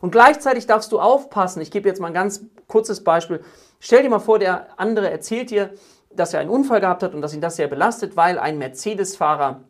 Und 0.01 0.11
gleichzeitig 0.11 0.67
darfst 0.67 0.91
du 0.91 0.99
aufpassen. 0.99 1.61
Ich 1.61 1.71
gebe 1.71 1.87
jetzt 1.87 2.01
mal 2.01 2.07
ein 2.07 2.13
ganz 2.13 2.45
kurzes 2.67 3.03
Beispiel. 3.03 3.43
Stell 3.79 4.03
dir 4.03 4.09
mal 4.09 4.19
vor, 4.19 4.39
der 4.39 4.67
andere 4.79 5.09
erzählt 5.09 5.49
dir, 5.51 5.73
dass 6.15 6.33
er 6.33 6.39
einen 6.39 6.49
Unfall 6.49 6.81
gehabt 6.81 7.03
hat 7.03 7.13
und 7.13 7.21
dass 7.21 7.33
ihn 7.33 7.41
das 7.41 7.55
sehr 7.55 7.67
belastet, 7.67 8.15
weil 8.15 8.39
ein 8.39 8.57
Mercedes-Fahrer 8.57 9.61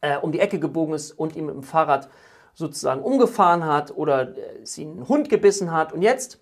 äh, 0.00 0.16
um 0.18 0.32
die 0.32 0.40
Ecke 0.40 0.58
gebogen 0.58 0.94
ist 0.94 1.12
und 1.12 1.36
ihm 1.36 1.48
dem 1.48 1.62
Fahrrad 1.62 2.08
sozusagen 2.54 3.02
umgefahren 3.02 3.64
hat 3.64 3.96
oder 3.96 4.36
äh, 4.36 4.62
es 4.62 4.76
ihn 4.78 5.00
ein 5.00 5.08
Hund 5.08 5.28
gebissen 5.28 5.72
hat. 5.72 5.92
Und 5.92 6.02
jetzt 6.02 6.40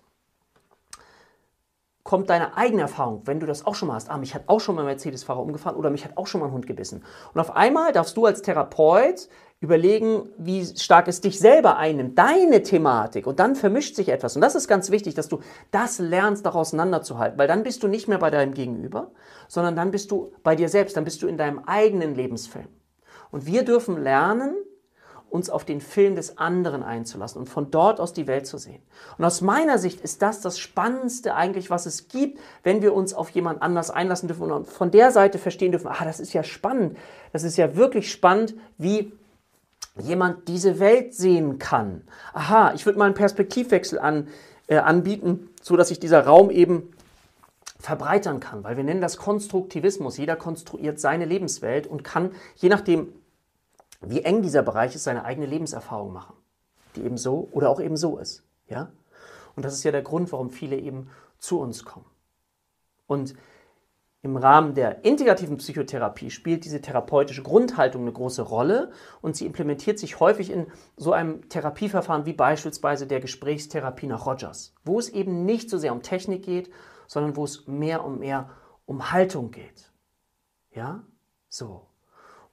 kommt 2.03 2.29
deine 2.29 2.57
eigene 2.57 2.81
Erfahrung, 2.81 3.21
wenn 3.25 3.39
du 3.39 3.45
das 3.45 3.65
auch 3.65 3.75
schon 3.75 3.87
mal 3.87 3.95
hast. 3.95 4.09
Ah, 4.09 4.17
mich 4.17 4.35
hat 4.35 4.43
auch 4.47 4.59
schon 4.59 4.75
mal 4.75 4.81
ein 4.81 4.87
Mercedes-Fahrer 4.87 5.39
umgefahren 5.39 5.77
oder 5.77 5.89
mich 5.89 6.03
hat 6.03 6.17
auch 6.17 6.27
schon 6.27 6.41
mal 6.41 6.47
ein 6.47 6.53
Hund 6.53 6.67
gebissen. 6.67 7.03
Und 7.33 7.39
auf 7.39 7.55
einmal 7.55 7.91
darfst 7.91 8.17
du 8.17 8.25
als 8.25 8.41
Therapeut 8.41 9.29
überlegen, 9.61 10.27
wie 10.39 10.65
stark 10.65 11.07
es 11.07 11.21
dich 11.21 11.39
selber 11.39 11.77
einnimmt, 11.77 12.17
deine 12.17 12.63
Thematik. 12.63 13.27
Und 13.27 13.39
dann 13.39 13.55
vermischt 13.55 13.95
sich 13.95 14.09
etwas. 14.09 14.35
Und 14.35 14.41
das 14.41 14.55
ist 14.55 14.67
ganz 14.67 14.89
wichtig, 14.89 15.13
dass 15.13 15.29
du 15.29 15.39
das 15.69 15.99
lernst, 15.99 16.47
auch 16.47 16.55
auseinanderzuhalten. 16.55 17.37
Weil 17.37 17.47
dann 17.47 17.61
bist 17.61 17.83
du 17.83 17.87
nicht 17.87 18.07
mehr 18.07 18.17
bei 18.17 18.31
deinem 18.31 18.55
Gegenüber, 18.55 19.11
sondern 19.47 19.75
dann 19.75 19.91
bist 19.91 20.09
du 20.09 20.33
bei 20.41 20.55
dir 20.55 20.67
selbst. 20.67 20.97
Dann 20.97 21.03
bist 21.03 21.21
du 21.21 21.27
in 21.27 21.37
deinem 21.37 21.59
eigenen 21.59 22.15
Lebensfilm. 22.15 22.67
Und 23.29 23.45
wir 23.45 23.63
dürfen 23.63 24.01
lernen, 24.01 24.55
uns 25.29 25.49
auf 25.49 25.63
den 25.63 25.79
Film 25.79 26.15
des 26.15 26.39
anderen 26.39 26.83
einzulassen 26.83 27.39
und 27.39 27.47
von 27.47 27.71
dort 27.71 28.01
aus 28.01 28.11
die 28.11 28.27
Welt 28.27 28.45
zu 28.45 28.57
sehen. 28.57 28.81
Und 29.17 29.23
aus 29.23 29.39
meiner 29.39 29.77
Sicht 29.77 30.01
ist 30.01 30.21
das 30.21 30.41
das 30.41 30.59
Spannendste 30.59 31.35
eigentlich, 31.35 31.69
was 31.69 31.85
es 31.85 32.09
gibt, 32.09 32.39
wenn 32.63 32.81
wir 32.81 32.93
uns 32.93 33.13
auf 33.13 33.29
jemand 33.29 33.61
anders 33.61 33.91
einlassen 33.91 34.27
dürfen 34.27 34.51
und 34.51 34.67
von 34.67 34.91
der 34.91 35.11
Seite 35.11 35.37
verstehen 35.37 35.71
dürfen, 35.71 35.87
ah, 35.87 36.03
das 36.03 36.19
ist 36.19 36.33
ja 36.33 36.43
spannend, 36.43 36.97
das 37.31 37.43
ist 37.43 37.57
ja 37.57 37.77
wirklich 37.77 38.11
spannend, 38.11 38.55
wie 38.77 39.13
jemand 39.97 40.47
diese 40.47 40.79
Welt 40.79 41.13
sehen 41.13 41.59
kann. 41.59 42.03
Aha, 42.33 42.73
ich 42.73 42.85
würde 42.85 42.97
mal 42.97 43.05
einen 43.05 43.13
Perspektivwechsel 43.13 43.99
an, 43.99 44.27
äh, 44.67 44.77
anbieten, 44.77 45.49
so 45.61 45.75
dass 45.75 45.89
sich 45.89 45.99
dieser 45.99 46.25
Raum 46.25 46.49
eben 46.49 46.93
verbreitern 47.79 48.39
kann, 48.39 48.63
weil 48.63 48.77
wir 48.77 48.83
nennen 48.83 49.01
das 49.01 49.17
Konstruktivismus. 49.17 50.17
Jeder 50.17 50.35
konstruiert 50.35 50.99
seine 50.99 51.25
Lebenswelt 51.25 51.87
und 51.87 52.03
kann, 52.03 52.31
je 52.55 52.69
nachdem, 52.69 53.11
wie 54.01 54.21
eng 54.21 54.41
dieser 54.41 54.63
Bereich 54.63 54.95
ist, 54.95 55.03
seine 55.03 55.25
eigene 55.25 55.47
Lebenserfahrung 55.47 56.13
machen, 56.13 56.35
die 56.95 57.03
eben 57.03 57.17
so 57.17 57.49
oder 57.51 57.69
auch 57.69 57.81
eben 57.81 57.97
so 57.97 58.17
ist. 58.17 58.43
Ja? 58.69 58.91
Und 59.55 59.65
das 59.65 59.73
ist 59.73 59.83
ja 59.83 59.91
der 59.91 60.03
Grund, 60.03 60.31
warum 60.31 60.51
viele 60.51 60.77
eben 60.77 61.09
zu 61.39 61.59
uns 61.59 61.83
kommen. 61.83 62.05
Und 63.07 63.33
im 64.23 64.37
Rahmen 64.37 64.75
der 64.75 65.03
integrativen 65.03 65.57
Psychotherapie 65.57 66.29
spielt 66.29 66.63
diese 66.63 66.79
therapeutische 66.79 67.41
Grundhaltung 67.41 68.03
eine 68.03 68.11
große 68.11 68.43
Rolle 68.43 68.91
und 69.21 69.35
sie 69.35 69.47
implementiert 69.47 69.97
sich 69.97 70.19
häufig 70.19 70.51
in 70.51 70.67
so 70.95 71.11
einem 71.11 71.49
Therapieverfahren 71.49 72.25
wie 72.25 72.33
beispielsweise 72.33 73.07
der 73.07 73.19
Gesprächstherapie 73.19 74.07
nach 74.07 74.27
Rogers, 74.27 74.75
wo 74.85 74.99
es 74.99 75.09
eben 75.09 75.45
nicht 75.45 75.69
so 75.69 75.77
sehr 75.77 75.91
um 75.91 76.03
Technik 76.03 76.43
geht, 76.43 76.69
sondern 77.07 77.35
wo 77.35 77.43
es 77.43 77.65
mehr 77.65 78.05
und 78.05 78.19
mehr 78.19 78.49
um 78.85 79.11
Haltung 79.11 79.49
geht. 79.49 79.91
Ja? 80.71 81.03
So. 81.49 81.90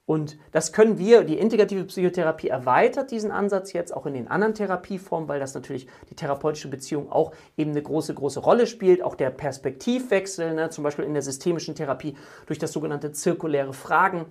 Und 0.09 0.39
das 0.51 0.73
können 0.73 0.97
wir, 0.97 1.23
die 1.23 1.37
integrative 1.37 1.83
Psychotherapie 1.83 2.47
erweitert 2.47 3.11
diesen 3.11 3.29
Ansatz 3.29 3.73
jetzt 3.73 3.95
auch 3.95 4.07
in 4.07 4.15
den 4.15 4.27
anderen 4.27 4.55
Therapieformen, 4.55 5.29
weil 5.29 5.39
das 5.39 5.53
natürlich 5.53 5.85
die 6.09 6.15
therapeutische 6.15 6.67
Beziehung 6.67 7.11
auch 7.11 7.31
eben 7.57 7.69
eine 7.69 7.83
große, 7.83 8.15
große 8.15 8.39
Rolle 8.39 8.65
spielt. 8.65 9.03
Auch 9.03 9.13
der 9.13 9.29
Perspektivwechsel, 9.29 10.55
ne, 10.55 10.71
zum 10.71 10.83
Beispiel 10.83 11.05
in 11.05 11.13
der 11.13 11.21
systemischen 11.21 11.75
Therapie 11.75 12.17
durch 12.47 12.57
das 12.57 12.71
sogenannte 12.71 13.11
zirkuläre 13.11 13.71
Fragen. 13.71 14.25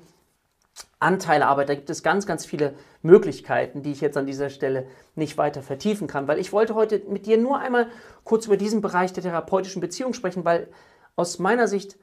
Anteilearbeit, 0.99 1.69
da 1.69 1.77
gibt 1.77 1.91
es 1.91 2.03
ganz, 2.03 2.27
ganz 2.27 2.45
viele 2.45 2.75
Möglichkeiten, 3.03 3.85
die 3.85 3.93
ich 3.93 4.01
jetzt 4.01 4.17
an 4.17 4.27
dieser 4.27 4.51
Stelle 4.51 4.89
nicht 5.15 5.39
weiter 5.39 5.63
vertiefen 5.63 6.09
kann, 6.09 6.27
weil 6.27 6.41
ich 6.41 6.53
wollte 6.53 6.75
heute 6.75 7.03
mit 7.09 7.27
dir 7.27 7.39
nur 7.39 7.57
einmal 7.57 7.87
kurz 8.25 8.47
über 8.47 8.57
diesen 8.57 8.81
Bereich 8.81 9.13
der 9.13 9.23
therapeutischen 9.23 9.81
Beziehung 9.81 10.13
sprechen, 10.13 10.45
weil 10.45 10.67
aus 11.15 11.39
meiner 11.39 11.69
Sicht 11.69 11.97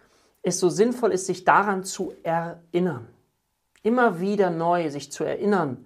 es 0.44 0.62
so 0.62 0.70
sinnvoll 0.70 1.12
ist, 1.12 1.26
sich 1.26 1.44
daran 1.44 1.84
zu 1.84 2.14
erinnern 2.24 3.10
immer 3.86 4.19
wieder 4.19 4.50
neu 4.50 4.89
sich 4.89 5.12
zu 5.12 5.24
erinnern 5.24 5.86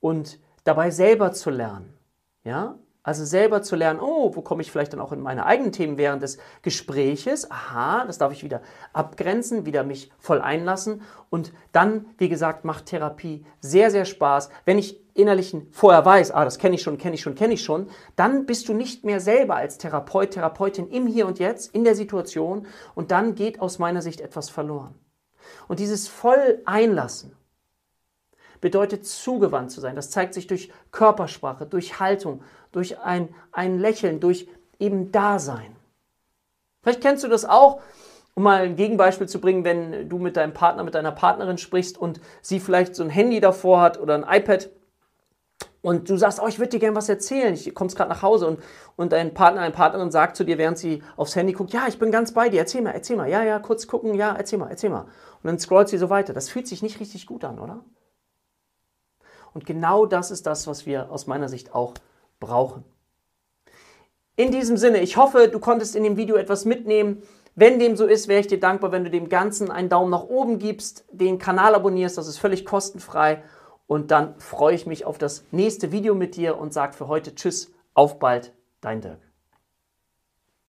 und 0.00 0.40
dabei 0.64 0.90
selber 0.90 1.32
zu 1.32 1.50
lernen. 1.50 1.94
Ja? 2.42 2.78
Also 3.02 3.26
selber 3.26 3.60
zu 3.60 3.76
lernen, 3.76 4.00
oh, 4.00 4.34
wo 4.34 4.40
komme 4.40 4.62
ich 4.62 4.72
vielleicht 4.72 4.94
dann 4.94 5.00
auch 5.00 5.12
in 5.12 5.20
meine 5.20 5.44
eigenen 5.44 5.72
Themen 5.72 5.98
während 5.98 6.22
des 6.22 6.38
Gespräches? 6.62 7.50
Aha, 7.50 8.06
das 8.06 8.16
darf 8.16 8.32
ich 8.32 8.42
wieder 8.42 8.62
abgrenzen, 8.94 9.66
wieder 9.66 9.84
mich 9.84 10.10
voll 10.18 10.40
einlassen. 10.40 11.02
Und 11.28 11.52
dann, 11.72 12.06
wie 12.16 12.30
gesagt, 12.30 12.64
macht 12.64 12.86
Therapie 12.86 13.44
sehr, 13.60 13.90
sehr 13.90 14.06
Spaß. 14.06 14.48
Wenn 14.64 14.78
ich 14.78 15.04
innerlich 15.12 15.54
vorher 15.70 16.02
weiß, 16.02 16.30
ah, 16.30 16.46
das 16.46 16.58
kenne 16.58 16.76
ich 16.76 16.82
schon, 16.82 16.96
kenne 16.96 17.14
ich 17.14 17.20
schon, 17.20 17.34
kenne 17.34 17.52
ich 17.52 17.62
schon, 17.62 17.90
dann 18.16 18.46
bist 18.46 18.70
du 18.70 18.72
nicht 18.72 19.04
mehr 19.04 19.20
selber 19.20 19.56
als 19.56 19.76
Therapeut, 19.76 20.30
Therapeutin 20.30 20.88
im 20.88 21.06
Hier 21.06 21.26
und 21.26 21.38
Jetzt, 21.38 21.74
in 21.74 21.84
der 21.84 21.94
Situation. 21.94 22.66
Und 22.94 23.10
dann 23.10 23.34
geht 23.34 23.60
aus 23.60 23.78
meiner 23.78 24.00
Sicht 24.00 24.22
etwas 24.22 24.48
verloren. 24.48 24.94
Und 25.68 25.80
dieses 25.80 26.08
voll 26.08 26.60
einlassen 26.64 27.36
bedeutet 28.60 29.06
zugewandt 29.06 29.70
zu 29.70 29.80
sein. 29.80 29.96
Das 29.96 30.10
zeigt 30.10 30.34
sich 30.34 30.46
durch 30.46 30.70
Körpersprache, 30.90 31.66
durch 31.66 32.00
Haltung, 32.00 32.42
durch 32.72 32.98
ein, 32.98 33.28
ein 33.52 33.78
Lächeln, 33.78 34.20
durch 34.20 34.48
eben 34.78 35.12
Dasein. 35.12 35.76
Vielleicht 36.82 37.00
kennst 37.00 37.24
du 37.24 37.28
das 37.28 37.44
auch, 37.44 37.80
um 38.34 38.42
mal 38.42 38.62
ein 38.62 38.76
Gegenbeispiel 38.76 39.28
zu 39.28 39.40
bringen, 39.40 39.64
wenn 39.64 40.08
du 40.08 40.18
mit 40.18 40.36
deinem 40.36 40.54
Partner, 40.54 40.82
mit 40.82 40.94
deiner 40.94 41.12
Partnerin 41.12 41.58
sprichst 41.58 41.96
und 41.98 42.20
sie 42.42 42.58
vielleicht 42.58 42.96
so 42.96 43.02
ein 43.02 43.10
Handy 43.10 43.40
davor 43.40 43.80
hat 43.80 44.00
oder 44.00 44.14
ein 44.14 44.40
iPad 44.40 44.70
und 45.84 46.08
du 46.08 46.16
sagst, 46.16 46.40
oh, 46.42 46.46
ich 46.48 46.58
würde 46.58 46.70
dir 46.70 46.78
gerne 46.78 46.96
was 46.96 47.10
erzählen, 47.10 47.52
ich 47.52 47.74
komme 47.74 47.90
gerade 47.90 48.08
nach 48.08 48.22
Hause 48.22 48.46
und, 48.46 48.58
und 48.96 49.12
dein 49.12 49.34
Partner, 49.34 49.60
deine 49.60 49.74
Partnerin 49.74 50.10
sagt 50.10 50.34
zu 50.34 50.42
dir, 50.42 50.56
während 50.56 50.78
sie 50.78 51.02
aufs 51.14 51.36
Handy 51.36 51.52
guckt, 51.52 51.74
ja, 51.74 51.84
ich 51.86 51.98
bin 51.98 52.10
ganz 52.10 52.32
bei 52.32 52.48
dir, 52.48 52.60
erzähl 52.60 52.80
mal, 52.80 52.92
erzähl 52.92 53.16
mal, 53.16 53.28
ja, 53.28 53.44
ja, 53.44 53.58
kurz 53.58 53.86
gucken, 53.86 54.14
ja, 54.14 54.34
erzähl 54.34 54.58
mal, 54.58 54.70
erzähl 54.70 54.88
mal. 54.88 55.02
Und 55.02 55.44
dann 55.44 55.58
scrollt 55.58 55.90
sie 55.90 55.98
so 55.98 56.08
weiter. 56.08 56.32
Das 56.32 56.48
fühlt 56.48 56.66
sich 56.66 56.82
nicht 56.82 57.00
richtig 57.00 57.26
gut 57.26 57.44
an, 57.44 57.58
oder? 57.58 57.84
Und 59.52 59.66
genau 59.66 60.06
das 60.06 60.30
ist 60.30 60.46
das, 60.46 60.66
was 60.66 60.86
wir 60.86 61.12
aus 61.12 61.26
meiner 61.26 61.50
Sicht 61.50 61.74
auch 61.74 61.92
brauchen. 62.40 62.82
In 64.36 64.52
diesem 64.52 64.78
Sinne, 64.78 65.00
ich 65.00 65.18
hoffe, 65.18 65.48
du 65.48 65.58
konntest 65.58 65.96
in 65.96 66.02
dem 66.02 66.16
Video 66.16 66.36
etwas 66.36 66.64
mitnehmen. 66.64 67.22
Wenn 67.56 67.78
dem 67.78 67.94
so 67.94 68.06
ist, 68.06 68.26
wäre 68.26 68.40
ich 68.40 68.46
dir 68.46 68.58
dankbar, 68.58 68.90
wenn 68.90 69.04
du 69.04 69.10
dem 69.10 69.28
Ganzen 69.28 69.70
einen 69.70 69.90
Daumen 69.90 70.10
nach 70.10 70.24
oben 70.24 70.58
gibst, 70.58 71.04
den 71.12 71.38
Kanal 71.38 71.74
abonnierst, 71.74 72.16
das 72.16 72.26
ist 72.26 72.38
völlig 72.38 72.64
kostenfrei 72.64 73.42
und 73.86 74.10
dann 74.10 74.38
freue 74.38 74.74
ich 74.74 74.86
mich 74.86 75.04
auf 75.04 75.18
das 75.18 75.44
nächste 75.50 75.92
Video 75.92 76.14
mit 76.14 76.36
dir 76.36 76.58
und 76.58 76.72
sage 76.72 76.94
für 76.94 77.08
heute 77.08 77.34
Tschüss, 77.34 77.72
auf 77.94 78.18
bald, 78.18 78.52
dein 78.80 79.00
Dirk. 79.00 79.20